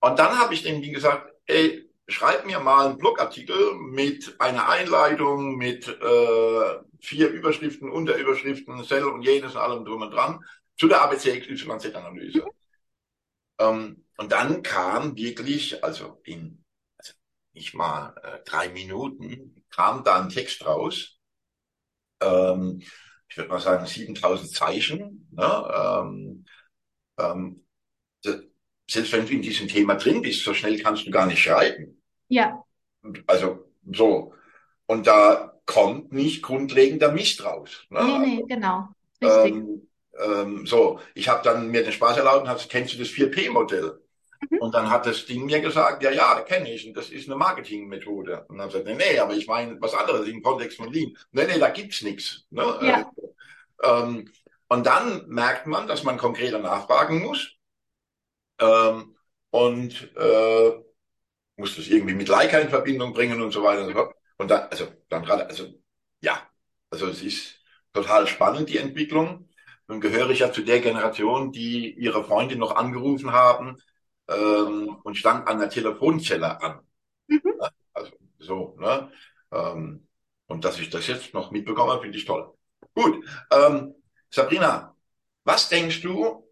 und 0.00 0.18
dann 0.18 0.38
habe 0.38 0.54
ich 0.54 0.62
dem 0.62 0.82
gesagt, 0.82 1.32
ey, 1.46 1.88
schreib 2.06 2.46
mir 2.46 2.60
mal 2.60 2.86
einen 2.86 2.98
Blogartikel 2.98 3.74
mit 3.74 4.40
einer 4.40 4.68
Einleitung, 4.68 5.56
mit 5.56 5.88
äh, 5.88 6.78
vier 7.00 7.30
Überschriften, 7.30 7.90
Unterüberschriften, 7.90 8.84
Cell 8.84 9.04
und 9.04 9.22
jenes 9.22 9.54
und 9.54 9.60
allem 9.60 9.84
drum 9.84 10.02
und 10.02 10.10
dran 10.10 10.44
zu 10.76 10.88
der 10.88 11.02
ABC-XYZ-Analyse. 11.02 12.38
Mhm. 12.38 12.50
Ähm, 13.58 14.04
und 14.16 14.32
dann 14.32 14.62
kam 14.62 15.16
wirklich, 15.16 15.82
also 15.82 16.20
in 16.24 16.64
also 16.98 17.12
nicht 17.52 17.74
mal 17.74 18.14
äh, 18.22 18.42
drei 18.44 18.68
Minuten, 18.68 19.64
kam 19.70 20.04
da 20.04 20.20
ein 20.20 20.28
Text 20.28 20.64
raus. 20.66 21.18
Ähm, 22.20 22.82
ich 23.28 23.36
würde 23.36 23.50
mal 23.50 23.60
sagen 23.60 23.86
7000 23.86 24.50
Zeichen. 24.50 25.28
Ne? 25.32 25.72
Ähm, 25.74 26.44
ähm, 27.18 27.66
selbst 28.88 29.12
wenn 29.12 29.26
du 29.26 29.32
in 29.32 29.42
diesem 29.42 29.68
Thema 29.68 29.94
drin 29.96 30.22
bist, 30.22 30.44
so 30.44 30.54
schnell 30.54 30.78
kannst 30.80 31.06
du 31.06 31.10
gar 31.10 31.26
nicht 31.26 31.42
schreiben. 31.42 32.00
Ja. 32.28 32.62
Also 33.26 33.64
so. 33.92 34.32
Und 34.86 35.06
da 35.06 35.58
kommt 35.66 36.12
nicht 36.12 36.42
grundlegender 36.42 37.12
Mist 37.12 37.44
raus. 37.44 37.84
Ne? 37.88 38.04
Nee, 38.04 38.18
nee, 38.18 38.44
genau. 38.46 38.88
Richtig. 39.22 39.54
Ähm, 39.54 39.88
ähm, 40.22 40.66
so, 40.66 41.00
ich 41.14 41.28
habe 41.28 41.42
dann 41.42 41.70
mir 41.70 41.82
den 41.82 41.92
Spaß 41.92 42.18
erlaubt 42.18 42.42
und 42.42 42.48
habe 42.48 42.60
kennst 42.68 42.94
du 42.94 42.98
das 42.98 43.08
4P-Modell? 43.08 44.00
Mhm. 44.50 44.58
Und 44.58 44.74
dann 44.74 44.90
hat 44.90 45.06
das 45.06 45.26
Ding 45.26 45.46
mir 45.46 45.60
gesagt, 45.60 46.02
ja, 46.02 46.10
ja, 46.10 46.40
kenne 46.42 46.72
ich. 46.72 46.86
Und 46.86 46.96
das 46.96 47.10
ist 47.10 47.28
eine 47.28 47.36
Marketingmethode. 47.36 48.44
Und 48.48 48.58
dann 48.58 48.68
gesagt, 48.68 48.86
nee, 48.86 48.94
nee, 48.94 49.18
aber 49.18 49.34
ich 49.34 49.46
meine 49.46 49.80
was 49.80 49.94
anderes 49.94 50.28
im 50.28 50.42
Kontext 50.42 50.76
von 50.76 50.92
Lean. 50.92 51.16
Nee, 51.32 51.46
nee, 51.46 51.58
da 51.58 51.70
gibt's 51.70 52.02
nichts. 52.02 52.44
Ne? 52.50 52.62
Ja. 52.82 53.10
Ähm, 53.82 54.30
und 54.68 54.86
dann 54.86 55.26
merkt 55.28 55.66
man, 55.66 55.86
dass 55.86 56.04
man 56.04 56.18
konkreter 56.18 56.58
nachfragen 56.58 57.22
muss. 57.22 57.52
Ähm, 58.60 59.16
und 59.50 60.16
äh, 60.16 60.72
muss 61.56 61.76
das 61.76 61.88
irgendwie 61.88 62.14
mit 62.14 62.28
Leica 62.28 62.58
in 62.58 62.68
Verbindung 62.68 63.12
bringen 63.12 63.40
und 63.42 63.52
so 63.52 63.62
weiter 63.62 63.82
und 63.82 63.88
so 63.88 63.94
fort. 63.94 64.14
Und 64.38 64.50
dann, 64.50 64.68
also 64.70 64.88
dann 65.08 65.24
gerade, 65.24 65.46
also 65.46 65.66
ja, 66.20 66.40
also 66.90 67.06
es 67.08 67.22
ist 67.22 67.60
total 67.92 68.26
spannend, 68.26 68.68
die 68.68 68.78
Entwicklung. 68.78 69.48
Nun 69.88 70.00
gehöre 70.00 70.30
ich 70.30 70.40
ja 70.40 70.52
zu 70.52 70.62
der 70.62 70.80
Generation, 70.80 71.52
die 71.52 71.92
ihre 71.94 72.24
Freundin 72.24 72.58
noch 72.58 72.74
angerufen 72.76 73.32
haben 73.32 73.78
ähm, 74.28 74.96
und 75.04 75.16
stand 75.16 75.46
an 75.48 75.58
der 75.60 75.70
Telefonzelle 75.70 76.60
an. 76.60 76.80
Mhm. 77.28 77.40
Also 77.92 78.12
so, 78.38 78.76
ne? 78.78 79.10
Ähm, 79.52 80.08
und 80.46 80.64
dass 80.64 80.78
ich 80.78 80.90
das 80.90 81.06
jetzt 81.06 81.34
noch 81.34 81.50
mitbekomme, 81.50 82.00
finde 82.00 82.18
ich 82.18 82.24
toll. 82.24 82.52
Gut, 82.94 83.24
ähm, 83.50 83.94
Sabrina, 84.30 84.96
was 85.44 85.68
denkst 85.68 86.02
du, 86.02 86.43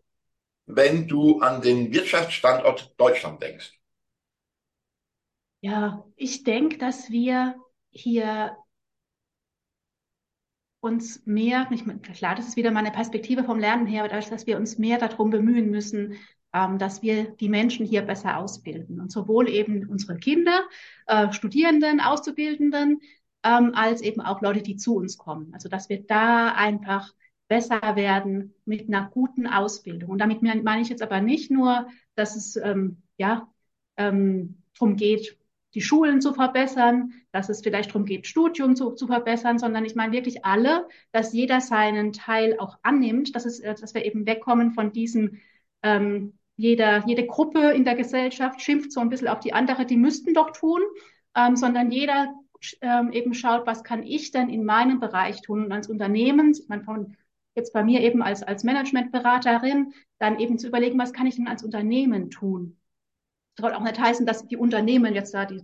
wenn 0.67 1.09
du 1.09 1.41
an 1.41 1.63
den 1.63 1.93
Wirtschaftsstandort 1.93 2.95
Deutschland 2.99 3.43
denkst? 3.43 3.73
Ja, 5.61 6.05
ich 6.17 6.43
denke, 6.43 6.79
dass 6.79 7.11
wir 7.11 7.55
hier 7.91 8.57
uns 10.81 11.25
mehr, 11.25 11.71
nicht, 11.71 11.87
klar, 12.15 12.35
das 12.35 12.49
ist 12.49 12.57
wieder 12.57 12.73
meine 12.73 12.91
Perspektive 12.91 13.45
vom 13.45 13.61
Lernen 13.61 13.87
her, 13.87 14.05
aber 14.05 14.19
dass 14.19 14.47
wir 14.47 14.57
uns 14.57 14.79
mehr 14.79 14.99
darum 14.99 15.31
bemühen 15.31 15.71
müssen, 15.71 16.17
ähm, 16.53 16.79
dass 16.79 17.03
wir 17.03 17.31
die 17.37 17.49
Menschen 17.49 17.87
hier 17.87 18.03
besser 18.03 18.39
ausbilden. 18.39 19.01
Und 19.01 19.13
sowohl 19.13 19.49
eben 19.49 19.89
unsere 19.89 20.17
Kinder, 20.17 20.65
äh, 21.07 21.33
Studierenden, 21.33 22.01
Auszubildenden, 22.01 23.01
ähm, 23.45 23.73
als 23.75 24.03
eben 24.03 24.21
auch 24.21 24.43
Leute, 24.43 24.63
die 24.63 24.77
zu 24.77 24.97
uns 24.97 25.19
kommen. 25.19 25.53
Also 25.55 25.69
dass 25.69 25.89
wir 25.89 26.03
da 26.05 26.53
einfach 26.53 27.13
besser 27.53 27.83
werden 27.97 28.55
mit 28.65 28.89
einer 28.89 29.11
guten 29.13 29.47
Ausbildung. 29.47 30.09
Und 30.09 30.19
damit 30.23 30.41
meine 30.41 30.81
ich 30.81 30.89
jetzt 30.89 31.03
aber 31.03 31.21
nicht 31.21 31.51
nur, 31.51 31.87
dass 32.15 32.35
es 32.35 32.57
ähm, 32.57 33.03
ja 33.19 33.47
ähm, 33.99 34.63
darum 34.79 34.97
geht, 34.97 35.37
die 35.75 35.83
Schulen 35.83 36.23
zu 36.23 36.33
verbessern, 36.33 37.13
dass 37.31 37.51
es 37.51 37.61
vielleicht 37.61 37.91
darum 37.91 38.07
geht, 38.07 38.27
Studium 38.27 38.75
zu, 38.75 38.93
zu 38.93 39.07
verbessern, 39.07 39.59
sondern 39.59 39.85
ich 39.85 39.95
meine 39.95 40.13
wirklich 40.15 40.47
alle, 40.47 40.89
dass 41.13 41.35
jeder 41.35 41.61
seinen 41.61 42.15
Teil 42.15 42.57
auch 42.59 42.79
annimmt, 42.83 43.37
dass, 43.37 43.45
es, 43.45 43.61
dass 43.61 43.93
wir 43.93 44.07
eben 44.07 44.25
wegkommen 44.25 44.71
von 44.71 44.91
diesem, 44.91 45.39
ähm, 45.83 46.33
jeder, 46.57 47.07
jede 47.07 47.27
Gruppe 47.27 47.73
in 47.73 47.85
der 47.85 47.97
Gesellschaft 47.97 48.63
schimpft 48.63 48.93
so 48.93 49.01
ein 49.01 49.11
bisschen 49.11 49.29
auf 49.29 49.41
die 49.41 49.53
andere, 49.53 49.85
die 49.85 49.99
müssten 49.99 50.33
doch 50.33 50.53
tun. 50.53 50.81
ähm, 51.37 51.57
sondern 51.57 51.91
jeder 51.91 52.35
ähm, 52.81 53.13
eben 53.13 53.35
schaut, 53.35 53.67
was 53.67 53.85
kann 53.85 54.03
ich 54.03 54.31
denn 54.31 54.49
in 54.49 54.65
meinem 54.65 55.01
Bereich 55.01 55.43
tun 55.43 55.65
und 55.65 55.73
als 55.73 55.89
Unternehmen, 55.89 56.53
ich 56.53 56.69
meine, 56.69 56.85
von 56.85 57.17
jetzt 57.55 57.73
bei 57.73 57.85
mir 57.85 58.01
eben 58.01 58.23
als, 58.23 58.43
als 58.43 58.65
Managementberaterin, 58.65 59.93
dann 60.19 60.39
eben 60.39 60.59
zu 60.59 60.69
überlegen, 60.69 60.99
was 60.99 61.13
kann 61.13 61.27
ich 61.27 61.37
denn 61.37 61.49
als 61.49 61.63
Unternehmen 61.63 62.31
tun? 62.31 62.79
Das 63.57 63.65
soll 63.65 63.75
auch 63.75 63.83
nicht 63.83 64.01
heißen, 64.01 64.25
dass 64.25 64.47
die 64.47 64.57
Unternehmen 64.57 65.15
jetzt 65.15 65.35
da 65.35 65.45
die, 65.45 65.61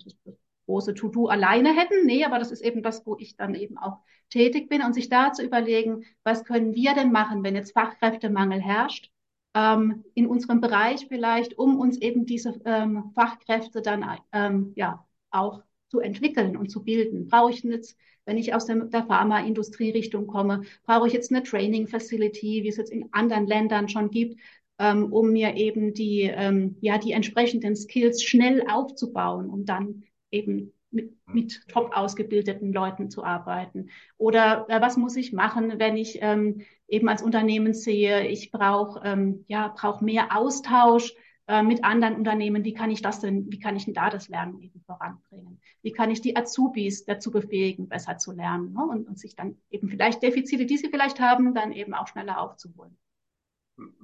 große 0.69 0.95
To-Do 0.95 1.27
alleine 1.27 1.75
hätten. 1.75 2.05
Nee, 2.05 2.25
aber 2.25 2.39
das 2.39 2.53
ist 2.53 2.61
eben 2.61 2.83
das, 2.83 3.05
wo 3.07 3.17
ich 3.17 3.37
dann 3.37 3.55
eben 3.55 3.79
auch 3.79 3.99
tätig 4.29 4.69
bin 4.69 4.83
und 4.83 4.93
sich 4.93 5.09
da 5.09 5.33
zu 5.33 5.43
überlegen, 5.43 6.05
was 6.23 6.45
können 6.45 6.75
wir 6.75 6.95
denn 6.95 7.11
machen, 7.11 7.43
wenn 7.43 7.57
jetzt 7.57 7.73
Fachkräftemangel 7.73 8.61
herrscht, 8.61 9.11
ähm, 9.55 10.05
in 10.15 10.27
unserem 10.27 10.61
Bereich 10.61 11.07
vielleicht, 11.09 11.59
um 11.59 11.81
uns 11.81 11.99
eben 11.99 12.27
diese 12.27 12.61
ähm, 12.67 13.13
Fachkräfte 13.15 13.81
dann 13.81 14.05
ähm, 14.33 14.73
ja 14.77 15.07
auch 15.31 15.63
zu 15.89 16.01
entwickeln 16.01 16.57
und 16.57 16.71
zu 16.71 16.83
bilden. 16.85 17.29
Brauche 17.29 17.51
ich 17.53 17.63
jetzt, 17.63 17.97
wenn 18.25 18.39
ich 18.39 18.55
aus 18.55 18.67
der, 18.67 18.77
der 18.77 19.05
Pharmaindustrie-Richtung 19.05 20.27
komme, 20.27 20.63
brauche 20.85 21.07
ich 21.07 21.13
jetzt 21.13 21.33
eine 21.33 21.43
Training-Facility, 21.43 22.63
wie 22.63 22.69
es 22.69 22.77
jetzt 22.77 22.93
in 22.93 23.09
anderen 23.13 23.47
Ländern 23.47 23.89
schon 23.89 24.11
gibt, 24.11 24.39
ähm, 24.79 25.13
um 25.13 25.33
mir 25.33 25.57
eben 25.57 25.95
die, 25.95 26.23
ähm, 26.23 26.77
ja, 26.81 26.99
die 26.99 27.13
entsprechenden 27.13 27.75
Skills 27.75 28.23
schnell 28.23 28.65
aufzubauen, 28.69 29.51
um 29.51 29.65
dann 29.65 30.05
eben 30.31 30.73
mit, 30.91 31.13
mit 31.27 31.69
top 31.69 31.91
ausgebildeten 31.95 32.73
Leuten 32.73 33.11
zu 33.11 33.25
arbeiten? 33.25 33.91
Oder 34.17 34.67
äh, 34.69 34.81
was 34.81 34.97
muss 34.97 35.17
ich 35.17 35.33
machen, 35.33 35.79
wenn 35.79 35.97
ich 35.97 36.19
ähm, 36.23 36.63
eben 36.87 37.09
als 37.09 37.23
Unternehmen 37.23 37.75
sehe, 37.75 38.27
ich 38.29 38.51
brauche 38.51 39.01
ähm, 39.05 39.45
ja 39.49 39.69
brauche 39.69 40.05
mehr 40.05 40.37
Austausch 40.37 41.15
äh, 41.49 41.63
mit 41.63 41.83
anderen 41.83 42.15
Unternehmen? 42.15 42.65
Wie 42.65 42.75
kann 42.75 42.91
ich 42.91 43.03
das 43.03 43.21
denn? 43.21 43.51
Wie 43.51 43.59
kann 43.59 43.77
ich 43.77 43.87
denn 43.87 43.95
da 43.95 44.11
das 44.11 44.29
Lernen 44.29 44.61
eben 44.61 44.81
voranbringen? 44.87 45.61
Wie 45.83 45.93
kann 45.93 46.11
ich 46.11 46.21
die 46.21 46.37
Azubis 46.37 47.05
dazu 47.05 47.31
befähigen, 47.31 47.89
besser 47.89 48.19
zu 48.19 48.33
lernen 48.33 48.73
ne? 48.73 48.87
und, 48.89 49.09
und 49.09 49.19
sich 49.19 49.35
dann 49.35 49.57
eben 49.71 49.89
vielleicht 49.89 50.23
Defizite, 50.23 50.67
die 50.67 50.79
sie 50.79 50.91
vielleicht 50.91 51.19
haben, 51.21 51.55
dann 51.55 51.73
eben 51.73 51.95
auch 51.95 52.07
schneller 52.07 52.41
aufzuholen? 52.41 52.97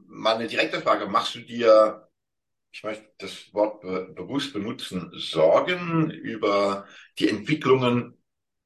Mal 0.07 0.37
eine 0.37 0.49
direkte 0.49 0.81
Frage: 0.81 1.07
Machst 1.07 1.35
du 1.35 1.41
dir 1.41 2.09
ich 2.75 2.83
möchte 2.83 3.09
das 3.19 3.55
Wort 3.55 3.83
be 3.83 4.13
bewusst 4.17 4.53
benutzen, 4.53 5.13
Sorgen 5.15 6.11
über 6.11 6.87
die 7.21 7.29
Entwicklungen 7.29 8.19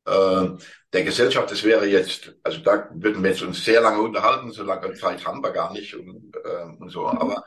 äh, 0.06 0.49
der 0.94 1.04
Gesellschaft. 1.04 1.50
Das 1.50 1.62
wäre 1.62 1.87
jetzt, 1.87 2.35
also 2.42 2.61
da 2.61 2.88
würden 2.94 3.23
wir 3.23 3.30
jetzt 3.30 3.42
uns 3.42 3.62
sehr 3.62 3.82
lange 3.82 4.00
unterhalten, 4.00 4.50
so 4.50 4.62
lange 4.62 4.94
Zeit 4.94 5.26
haben 5.26 5.42
wir 5.42 5.50
gar 5.50 5.75
nicht 5.75 5.94
und, 5.94 6.35
äh, 6.42 6.64
und 6.78 6.88
so. 6.88 7.02
Mhm. 7.02 7.18
Aber 7.18 7.44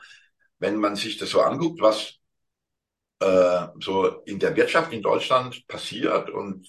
wenn 0.62 0.76
man 0.78 0.96
sich 0.96 1.18
das 1.18 1.30
so 1.30 1.42
anguckt, 1.42 1.80
was 1.82 2.18
äh, 3.20 3.68
so 3.80 4.22
in 4.26 4.38
der 4.38 4.56
Wirtschaft 4.56 4.92
in 4.92 5.02
Deutschland 5.02 5.66
passiert 5.68 6.30
und 6.30 6.68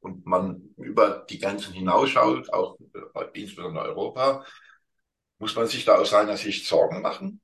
und 0.00 0.26
man 0.26 0.74
über 0.76 1.24
die 1.30 1.38
Grenzen 1.38 1.72
hinausschaut, 1.72 2.52
auch 2.52 2.76
äh, 3.14 3.40
insbesondere 3.40 3.86
Europa, 3.86 4.44
muss 5.38 5.56
man 5.56 5.66
sich 5.66 5.84
da 5.84 5.96
aus 5.96 6.10
seiner 6.10 6.36
Sicht 6.36 6.66
Sorgen 6.66 7.00
machen? 7.02 7.40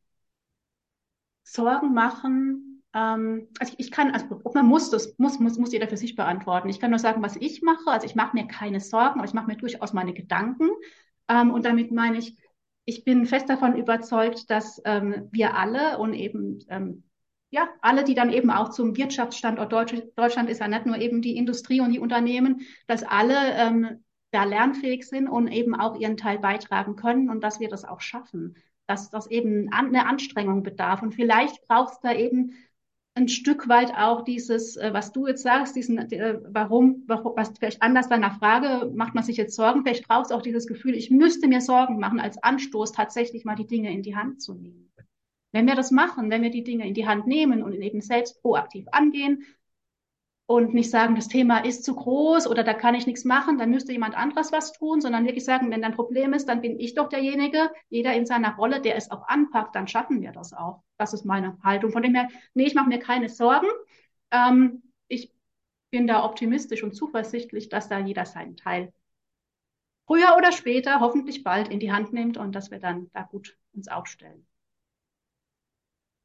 Sorgen 1.42 1.94
machen. 1.94 2.82
Ähm, 2.94 3.48
also 3.58 3.74
ich, 3.78 3.90
kann, 3.90 4.10
also 4.12 4.40
man 4.54 4.66
muss 4.66 4.90
das, 4.90 5.14
muss, 5.18 5.38
muss, 5.38 5.58
muss 5.58 5.72
jeder 5.72 5.88
für 5.88 5.96
sich 5.96 6.16
beantworten. 6.16 6.68
Ich 6.68 6.80
kann 6.80 6.90
nur 6.90 6.98
sagen, 6.98 7.22
was 7.22 7.36
ich 7.36 7.62
mache. 7.62 7.86
Also 7.86 8.06
ich 8.06 8.14
mache 8.14 8.36
mir 8.36 8.46
keine 8.46 8.80
Sorgen, 8.80 9.20
aber 9.20 9.24
ich 9.28 9.34
mache 9.34 9.46
mir 9.46 9.56
durchaus 9.56 9.92
meine 9.92 10.12
Gedanken. 10.12 10.68
Ähm, 11.28 11.50
und 11.52 11.64
damit 11.64 11.92
meine 11.92 12.18
ich, 12.18 12.36
ich 12.84 13.04
bin 13.04 13.26
fest 13.26 13.48
davon 13.48 13.76
überzeugt, 13.76 14.50
dass 14.50 14.80
ähm, 14.84 15.28
wir 15.30 15.56
alle 15.56 15.98
und 15.98 16.14
eben 16.14 16.58
ähm, 16.68 17.04
ja, 17.52 17.68
alle, 17.80 18.04
die 18.04 18.14
dann 18.14 18.32
eben 18.32 18.50
auch 18.50 18.70
zum 18.70 18.96
Wirtschaftsstandort 18.96 19.72
Deutsch, 19.72 19.94
Deutschland 20.14 20.48
ist 20.48 20.60
ja 20.60 20.68
nicht 20.68 20.86
nur 20.86 20.98
eben 20.98 21.20
die 21.20 21.36
Industrie 21.36 21.80
und 21.80 21.90
die 21.92 21.98
Unternehmen, 21.98 22.60
dass 22.86 23.02
alle 23.02 23.34
ähm, 23.54 24.04
da 24.30 24.44
lernfähig 24.44 25.08
sind 25.08 25.28
und 25.28 25.48
eben 25.48 25.74
auch 25.74 25.98
ihren 25.98 26.16
Teil 26.16 26.38
beitragen 26.38 26.94
können 26.94 27.28
und 27.28 27.42
dass 27.42 27.58
wir 27.58 27.68
das 27.68 27.84
auch 27.84 28.00
schaffen 28.00 28.54
dass 28.90 29.08
das 29.08 29.28
eben 29.28 29.72
eine 29.72 30.06
Anstrengung 30.06 30.64
bedarf. 30.64 31.00
Und 31.00 31.14
vielleicht 31.14 31.64
braucht 31.68 31.92
es 31.92 32.00
da 32.00 32.12
eben 32.12 32.54
ein 33.14 33.28
Stück 33.28 33.68
weit 33.68 33.92
auch 33.96 34.22
dieses, 34.22 34.76
äh, 34.76 34.92
was 34.92 35.12
du 35.12 35.26
jetzt 35.26 35.42
sagst, 35.42 35.76
diesen, 35.76 35.98
äh, 35.98 36.38
warum, 36.48 37.02
warum, 37.06 37.32
was 37.36 37.52
vielleicht 37.58 37.82
anders 37.82 38.08
deiner 38.08 38.30
Frage, 38.30 38.90
macht 38.94 39.14
man 39.14 39.24
sich 39.24 39.36
jetzt 39.36 39.56
Sorgen? 39.56 39.82
Vielleicht 39.82 40.06
braucht 40.06 40.26
es 40.26 40.32
auch 40.32 40.42
dieses 40.42 40.66
Gefühl, 40.66 40.94
ich 40.94 41.10
müsste 41.10 41.48
mir 41.48 41.60
Sorgen 41.60 41.98
machen, 41.98 42.20
als 42.20 42.42
Anstoß 42.42 42.92
tatsächlich 42.92 43.44
mal 43.44 43.56
die 43.56 43.66
Dinge 43.66 43.92
in 43.92 44.02
die 44.02 44.16
Hand 44.16 44.40
zu 44.40 44.54
nehmen. 44.54 44.92
Wenn 45.52 45.66
wir 45.66 45.74
das 45.74 45.90
machen, 45.90 46.30
wenn 46.30 46.42
wir 46.42 46.50
die 46.50 46.62
Dinge 46.62 46.86
in 46.86 46.94
die 46.94 47.08
Hand 47.08 47.26
nehmen 47.26 47.62
und 47.64 47.74
eben 47.74 48.00
selbst 48.00 48.40
proaktiv 48.40 48.86
angehen, 48.92 49.44
und 50.50 50.74
nicht 50.74 50.90
sagen, 50.90 51.14
das 51.14 51.28
Thema 51.28 51.58
ist 51.58 51.84
zu 51.84 51.94
groß 51.94 52.48
oder 52.48 52.64
da 52.64 52.74
kann 52.74 52.96
ich 52.96 53.06
nichts 53.06 53.24
machen, 53.24 53.56
dann 53.56 53.70
müsste 53.70 53.92
jemand 53.92 54.16
anderes 54.16 54.50
was 54.50 54.72
tun, 54.72 55.00
sondern 55.00 55.24
wirklich 55.24 55.44
sagen, 55.44 55.70
wenn 55.70 55.80
dann 55.80 55.92
ein 55.92 55.96
Problem 55.96 56.32
ist, 56.32 56.48
dann 56.48 56.60
bin 56.60 56.80
ich 56.80 56.96
doch 56.96 57.08
derjenige, 57.08 57.70
jeder 57.88 58.14
in 58.14 58.26
seiner 58.26 58.56
Rolle, 58.56 58.80
der 58.80 58.96
es 58.96 59.12
auch 59.12 59.28
anpackt, 59.28 59.76
dann 59.76 59.86
schaffen 59.86 60.20
wir 60.20 60.32
das 60.32 60.52
auch. 60.52 60.82
Das 60.98 61.12
ist 61.12 61.24
meine 61.24 61.56
Haltung. 61.62 61.92
Von 61.92 62.02
dem 62.02 62.16
her, 62.16 62.28
nee, 62.54 62.64
ich 62.64 62.74
mache 62.74 62.88
mir 62.88 62.98
keine 62.98 63.28
Sorgen. 63.28 63.68
Ähm, 64.32 64.82
ich 65.06 65.32
bin 65.92 66.08
da 66.08 66.24
optimistisch 66.24 66.82
und 66.82 66.96
zuversichtlich, 66.96 67.68
dass 67.68 67.88
da 67.88 68.00
jeder 68.00 68.26
seinen 68.26 68.56
Teil 68.56 68.92
früher 70.08 70.34
oder 70.36 70.50
später, 70.50 70.98
hoffentlich 70.98 71.44
bald 71.44 71.68
in 71.68 71.78
die 71.78 71.92
Hand 71.92 72.12
nimmt 72.12 72.36
und 72.36 72.56
dass 72.56 72.72
wir 72.72 72.80
dann 72.80 73.08
da 73.12 73.22
gut 73.22 73.56
uns 73.72 73.86
aufstellen. 73.86 74.44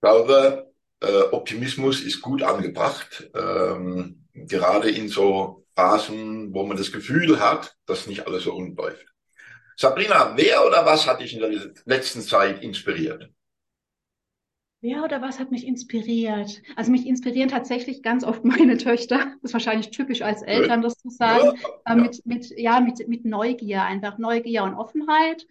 Glaube, 0.02 0.74
äh, 1.06 1.24
Optimismus 1.32 2.02
ist 2.02 2.22
gut 2.22 2.44
angebracht, 2.44 3.30
ähm, 3.36 4.26
gerade 4.34 4.90
in 4.90 5.08
so 5.08 5.66
Phasen, 5.76 6.54
wo 6.54 6.64
man 6.66 6.78
das 6.78 6.92
Gefühl 6.92 7.40
hat, 7.40 7.76
dass 7.86 8.08
nicht 8.08 8.26
alles 8.26 8.44
so 8.44 8.52
rund 8.52 8.78
läuft. 8.78 9.06
Sabrina, 9.78 10.34
wer 10.36 10.66
oder 10.66 10.86
was 10.86 11.06
hat 11.06 11.20
dich 11.20 11.34
in 11.34 11.42
der 11.42 11.74
letzten 11.86 12.22
Zeit 12.22 12.64
inspiriert? 12.64 13.30
Wer 14.82 15.04
oder 15.04 15.22
was 15.22 15.40
hat 15.40 15.52
mich 15.52 15.66
inspiriert? 15.66 16.62
Also 16.76 16.92
mich 16.92 17.06
inspirieren 17.06 17.50
tatsächlich 17.50 18.04
ganz 18.04 18.24
oft 18.24 18.46
meine 18.46 18.78
Töchter. 18.78 19.18
Das 19.18 19.50
ist 19.50 19.54
wahrscheinlich 19.54 19.90
typisch 19.90 20.22
als 20.22 20.44
Eltern, 20.44 20.82
das 20.82 20.98
zu 20.98 21.10
sagen. 21.10 21.58
Ja, 21.58 21.94
äh, 21.94 21.96
ja. 21.96 21.96
Mit, 21.96 22.26
mit, 22.26 22.60
ja, 22.60 22.80
mit, 22.80 23.08
mit 23.08 23.26
Neugier, 23.26 23.84
einfach 23.84 24.18
Neugier 24.18 24.64
und 24.64 24.76
Offenheit 24.76 25.46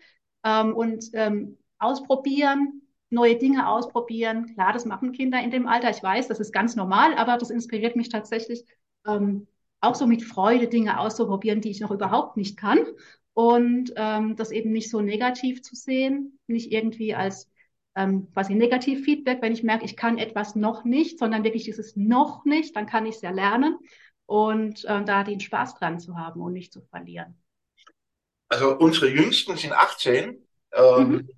ähm, 0.45 0.75
und 0.75 1.11
ähm, 1.13 1.59
ausprobieren, 1.79 2.83
neue 3.15 3.37
Dinge 3.37 3.69
ausprobieren. 3.69 4.55
Klar, 4.55 4.73
das 4.73 4.85
machen 4.85 5.13
Kinder 5.13 5.41
in 5.43 5.51
dem 5.51 5.67
Alter. 5.67 5.91
Ich 5.91 6.03
weiß, 6.03 6.29
das 6.29 6.41
ist 6.41 6.53
ganz 6.53 6.77
normal, 6.77 7.15
aber 7.17 7.39
das 7.39 7.51
inspiriert 7.51 7.97
mich 7.97 8.09
tatsächlich 8.09 8.65
ähm, 9.07 9.47
auch 9.81 9.95
so 9.95 10.07
mit 10.07 10.23
Freude, 10.23 10.69
Dinge 10.69 10.99
auszuprobieren, 10.99 11.61
die 11.61 11.71
ich 11.71 11.81
noch 11.81 11.91
überhaupt 11.91 12.37
nicht 12.37 12.57
kann. 12.57 12.79
Und 13.33 13.93
ähm, 13.97 14.37
das 14.37 14.51
eben 14.51 14.71
nicht 14.71 14.91
so 14.91 15.01
negativ 15.01 15.63
zu 15.63 15.75
sehen, 15.75 16.39
nicht 16.47 16.71
irgendwie 16.71 17.15
als 17.15 17.51
ähm, 17.97 18.31
quasi 18.33 18.55
Negativ-Feedback, 18.55 19.41
wenn 19.41 19.53
ich 19.53 19.63
merke, 19.63 19.85
ich 19.85 19.97
kann 19.97 20.19
etwas 20.19 20.55
noch 20.55 20.85
nicht, 20.85 21.19
sondern 21.19 21.45
wirklich 21.45 21.65
dieses 21.65 21.97
noch 21.97 22.45
nicht, 22.45 22.77
dann 22.77 22.87
kann 22.87 23.07
ich 23.07 23.17
es 23.17 23.23
ja 23.23 23.31
lernen 23.31 23.79
und 24.27 24.85
äh, 24.85 25.05
da 25.05 25.25
den 25.25 25.41
Spaß 25.41 25.77
dran 25.77 25.99
zu 26.01 26.17
haben 26.17 26.41
und 26.41 26.53
nicht 26.53 26.73
zu 26.73 26.81
verlieren. 26.83 27.37
Also 28.49 28.77
unsere 28.77 29.09
Jüngsten 29.09 29.57
sind 29.57 29.73
18. 29.73 30.45
Ähm, 30.73 31.09
mhm. 31.09 31.29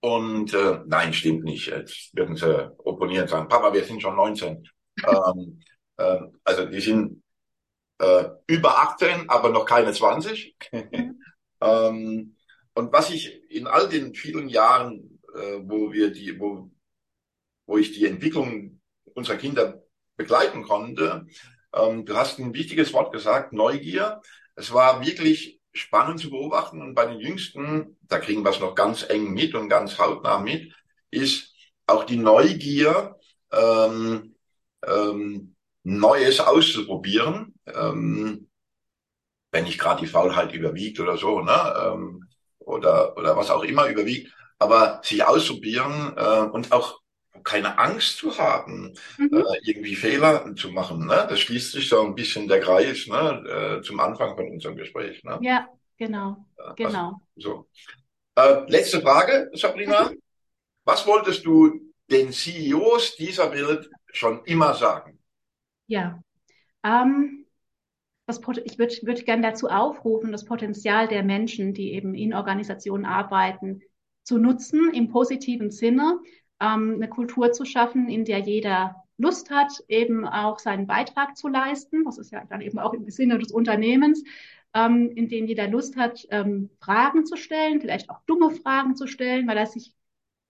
Und 0.00 0.54
äh, 0.54 0.80
nein, 0.86 1.12
stimmt 1.12 1.44
nicht. 1.44 1.66
Jetzt 1.66 2.14
werden 2.14 2.36
sie 2.36 2.70
opponieren 2.78 3.24
und 3.24 3.28
sagen, 3.30 3.48
Papa, 3.48 3.72
wir 3.72 3.84
sind 3.84 4.00
schon 4.00 4.16
19. 4.16 4.66
ähm, 5.06 5.60
äh, 5.98 6.20
also 6.44 6.66
die 6.66 6.80
sind 6.80 7.22
äh, 7.98 8.24
über 8.46 8.78
18, 8.78 9.28
aber 9.28 9.50
noch 9.50 9.66
keine 9.66 9.92
20. 9.92 10.56
ähm, 11.60 12.36
und 12.74 12.92
was 12.92 13.10
ich 13.10 13.50
in 13.50 13.66
all 13.66 13.88
den 13.88 14.14
vielen 14.14 14.48
Jahren, 14.48 15.20
äh, 15.34 15.58
wo 15.62 15.92
wir 15.92 16.10
die, 16.10 16.40
wo, 16.40 16.70
wo 17.66 17.76
ich 17.76 17.92
die 17.92 18.06
Entwicklung 18.06 18.80
unserer 19.14 19.36
Kinder 19.36 19.82
begleiten 20.16 20.62
konnte, 20.62 21.26
ähm, 21.74 22.06
du 22.06 22.16
hast 22.16 22.38
ein 22.38 22.54
wichtiges 22.54 22.92
Wort 22.94 23.12
gesagt, 23.12 23.52
Neugier. 23.52 24.22
Es 24.54 24.72
war 24.72 25.04
wirklich 25.04 25.59
spannend 25.72 26.20
zu 26.20 26.30
beobachten. 26.30 26.82
Und 26.82 26.94
bei 26.94 27.06
den 27.06 27.20
Jüngsten, 27.20 27.96
da 28.02 28.18
kriegen 28.18 28.42
wir 28.42 28.50
es 28.50 28.60
noch 28.60 28.74
ganz 28.74 29.08
eng 29.08 29.32
mit 29.32 29.54
und 29.54 29.68
ganz 29.68 29.98
hautnah 29.98 30.40
mit, 30.40 30.72
ist 31.10 31.54
auch 31.86 32.04
die 32.04 32.16
Neugier, 32.16 33.16
ähm, 33.52 34.34
ähm, 34.86 35.54
Neues 35.82 36.40
auszuprobieren. 36.40 37.54
Ähm, 37.66 38.48
wenn 39.52 39.64
nicht 39.64 39.78
gerade 39.78 40.00
die 40.00 40.06
Faulheit 40.06 40.52
überwiegt 40.52 41.00
oder 41.00 41.16
so, 41.16 41.40
ne? 41.40 41.74
Ähm, 41.84 42.28
oder, 42.58 43.16
oder 43.16 43.36
was 43.36 43.50
auch 43.50 43.64
immer 43.64 43.88
überwiegt, 43.88 44.32
aber 44.58 45.00
sich 45.02 45.24
ausprobieren 45.24 46.14
äh, 46.16 46.40
und 46.40 46.72
auch 46.72 47.00
keine 47.42 47.78
Angst 47.78 48.18
zu 48.18 48.36
haben, 48.38 48.94
mhm. 49.18 49.30
äh, 49.32 49.70
irgendwie 49.70 49.94
Fehler 49.94 50.54
zu 50.56 50.70
machen. 50.70 51.06
Ne? 51.06 51.26
Das 51.28 51.40
schließt 51.40 51.72
sich 51.72 51.88
so 51.88 52.04
ein 52.04 52.14
bisschen 52.14 52.48
der 52.48 52.60
Kreis 52.60 53.06
ne? 53.06 53.78
äh, 53.80 53.82
zum 53.82 54.00
Anfang 54.00 54.36
von 54.36 54.48
unserem 54.48 54.76
Gespräch. 54.76 55.22
Ne? 55.24 55.38
Ja, 55.42 55.68
genau. 55.96 56.44
Also, 56.56 56.74
genau. 56.74 57.20
so. 57.36 57.68
Äh, 58.36 58.70
letzte 58.70 59.00
Frage, 59.00 59.50
Sabrina. 59.54 60.10
Mhm. 60.10 60.22
Was 60.84 61.06
wolltest 61.06 61.44
du 61.44 61.92
den 62.10 62.32
CEOs 62.32 63.16
dieser 63.16 63.52
Welt 63.52 63.90
schon 64.12 64.44
immer 64.44 64.74
sagen? 64.74 65.18
Ja, 65.86 66.20
ähm, 66.82 67.46
das, 68.26 68.40
ich 68.64 68.78
würde 68.78 68.94
würd 69.02 69.24
gerne 69.26 69.42
dazu 69.42 69.68
aufrufen, 69.68 70.32
das 70.32 70.44
Potenzial 70.44 71.08
der 71.08 71.22
Menschen, 71.22 71.74
die 71.74 71.92
eben 71.92 72.14
in 72.14 72.32
Organisationen 72.32 73.04
arbeiten, 73.04 73.82
zu 74.22 74.38
nutzen 74.38 74.92
im 74.94 75.08
positiven 75.08 75.70
Sinne, 75.70 76.20
ähm, 76.60 76.94
eine 76.96 77.08
Kultur 77.08 77.52
zu 77.52 77.64
schaffen, 77.64 78.08
in 78.08 78.24
der 78.24 78.38
jeder 78.38 79.04
Lust 79.18 79.50
hat, 79.50 79.84
eben 79.88 80.26
auch 80.26 80.58
seinen 80.58 80.86
Beitrag 80.86 81.36
zu 81.36 81.48
leisten. 81.48 82.04
Das 82.04 82.18
ist 82.18 82.32
ja 82.32 82.44
dann 82.48 82.60
eben 82.60 82.78
auch 82.78 82.94
im 82.94 83.08
Sinne 83.10 83.38
des 83.38 83.52
Unternehmens, 83.52 84.22
ähm, 84.74 85.10
in 85.14 85.28
dem 85.28 85.46
jeder 85.46 85.68
Lust 85.68 85.96
hat, 85.96 86.26
ähm, 86.30 86.70
Fragen 86.80 87.26
zu 87.26 87.36
stellen, 87.36 87.80
vielleicht 87.80 88.08
auch 88.08 88.20
dumme 88.26 88.50
Fragen 88.50 88.96
zu 88.96 89.06
stellen, 89.06 89.46
weil 89.46 89.58
er 89.58 89.66
sich, 89.66 89.94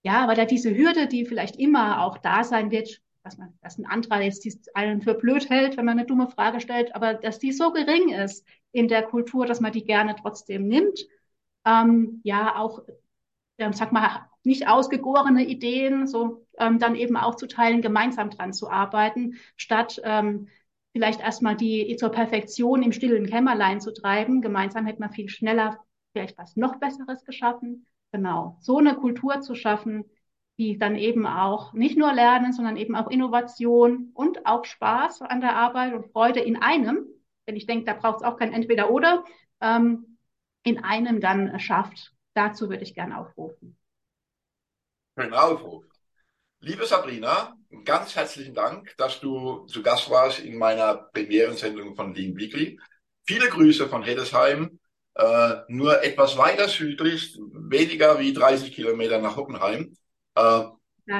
ja, 0.02 0.28
weil 0.28 0.38
er 0.38 0.46
diese 0.46 0.76
Hürde, 0.76 1.08
die 1.08 1.24
vielleicht 1.24 1.56
immer 1.56 2.04
auch 2.04 2.18
da 2.18 2.44
sein 2.44 2.70
wird, 2.70 3.02
dass 3.22 3.38
man, 3.38 3.52
dass 3.62 3.78
ein 3.78 3.86
anderer 3.86 4.22
jetzt 4.22 4.74
einen 4.74 5.02
für 5.02 5.14
blöd 5.14 5.50
hält, 5.50 5.76
wenn 5.76 5.84
man 5.84 5.98
eine 5.98 6.06
dumme 6.06 6.28
Frage 6.28 6.60
stellt, 6.60 6.94
aber 6.94 7.14
dass 7.14 7.38
die 7.38 7.52
so 7.52 7.72
gering 7.72 8.10
ist 8.10 8.46
in 8.72 8.88
der 8.88 9.02
Kultur, 9.02 9.46
dass 9.46 9.60
man 9.60 9.72
die 9.72 9.84
gerne 9.84 10.16
trotzdem 10.20 10.66
nimmt. 10.66 11.06
Ähm, 11.66 12.20
ja, 12.24 12.56
auch, 12.56 12.82
ähm, 13.60 13.72
sag 13.72 13.92
mal, 13.92 14.26
nicht 14.42 14.68
ausgegorene 14.68 15.44
Ideen, 15.44 16.06
so 16.06 16.46
ähm, 16.58 16.78
dann 16.78 16.94
eben 16.94 17.16
auch 17.16 17.36
zu 17.36 17.46
teilen, 17.46 17.82
gemeinsam 17.82 18.30
dran 18.30 18.52
zu 18.52 18.70
arbeiten, 18.70 19.36
statt 19.56 20.00
ähm, 20.04 20.48
vielleicht 20.92 21.20
erstmal 21.20 21.56
die 21.56 21.94
zur 21.96 22.10
Perfektion 22.10 22.82
im 22.82 22.92
stillen 22.92 23.26
Kämmerlein 23.26 23.80
zu 23.80 23.92
treiben. 23.92 24.40
Gemeinsam 24.42 24.86
hätte 24.86 25.00
man 25.00 25.12
viel 25.12 25.28
schneller 25.28 25.78
vielleicht 26.12 26.38
was 26.38 26.56
noch 26.56 26.76
Besseres 26.76 27.24
geschaffen. 27.24 27.86
Genau, 28.12 28.56
so 28.60 28.78
eine 28.78 28.96
Kultur 28.96 29.40
zu 29.40 29.54
schaffen, 29.54 30.04
die 30.58 30.78
dann 30.78 30.96
eben 30.96 31.26
auch 31.26 31.72
nicht 31.72 31.96
nur 31.96 32.12
Lernen, 32.12 32.52
sondern 32.52 32.76
eben 32.76 32.96
auch 32.96 33.08
Innovation 33.08 34.10
und 34.14 34.46
auch 34.46 34.64
Spaß 34.64 35.22
an 35.22 35.40
der 35.40 35.56
Arbeit 35.56 35.94
und 35.94 36.10
Freude 36.10 36.40
in 36.40 36.56
einem, 36.56 37.06
denn 37.46 37.56
ich 37.56 37.66
denke, 37.66 37.84
da 37.84 37.94
braucht 37.94 38.16
es 38.16 38.22
auch 38.22 38.36
kein 38.36 38.52
Entweder-Oder, 38.52 39.24
ähm, 39.60 40.18
in 40.64 40.82
einem 40.82 41.20
dann 41.20 41.58
schafft. 41.58 42.12
Dazu 42.40 42.70
würde 42.70 42.84
ich 42.84 42.94
gerne 42.94 43.18
aufrufen. 43.18 43.76
Schönen 45.14 45.34
Aufruf. 45.34 45.84
Liebe 46.60 46.86
Sabrina, 46.86 47.54
ganz 47.84 48.16
herzlichen 48.16 48.54
Dank, 48.54 48.96
dass 48.96 49.20
du 49.20 49.66
zu 49.66 49.82
Gast 49.82 50.08
warst 50.08 50.38
in 50.40 50.56
meiner 50.56 50.94
Premierensendung 51.12 51.94
von 51.94 52.14
Lean 52.14 52.34
Weekly. 52.34 52.80
Viele 53.26 53.50
Grüße 53.50 53.90
von 53.90 54.02
Heddesheim, 54.02 54.78
äh, 55.16 55.56
nur 55.68 56.02
etwas 56.02 56.38
weiter 56.38 56.66
südlich, 56.68 57.38
weniger 57.52 58.18
wie 58.18 58.32
30 58.32 58.72
Kilometer 58.72 59.20
nach 59.20 59.36
Hockenheim. 59.36 59.94
Äh, 60.34 60.62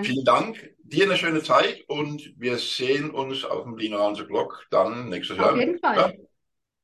vielen 0.03 0.25
Dank, 0.25 0.75
dir 0.79 1.05
eine 1.05 1.19
schöne 1.19 1.43
Zeit 1.43 1.85
und 1.87 2.33
wir 2.39 2.57
sehen 2.57 3.11
uns 3.11 3.45
auf 3.45 3.65
dem 3.65 3.77
Lean 3.77 3.93
Around 3.93 4.17
the 4.17 4.25
Clock 4.25 4.67
dann 4.71 5.11
nächstes 5.11 5.37
Jahr. 5.37 5.53
Auf 5.53 5.59
jeden 5.59 5.79
Fall. 5.81 5.97
Ja. 5.97 6.13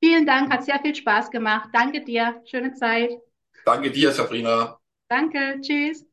Vielen 0.05 0.27
Dank, 0.27 0.53
hat 0.53 0.63
sehr 0.63 0.79
viel 0.81 0.95
Spaß 0.95 1.31
gemacht. 1.31 1.71
Danke 1.73 2.05
dir, 2.05 2.43
schöne 2.45 2.75
Zeit. 2.75 3.13
Danke 3.67 3.91
dir, 3.91 4.13
Sabrina. 4.13 4.81
Danke, 5.09 5.59
tschüss. 5.63 6.07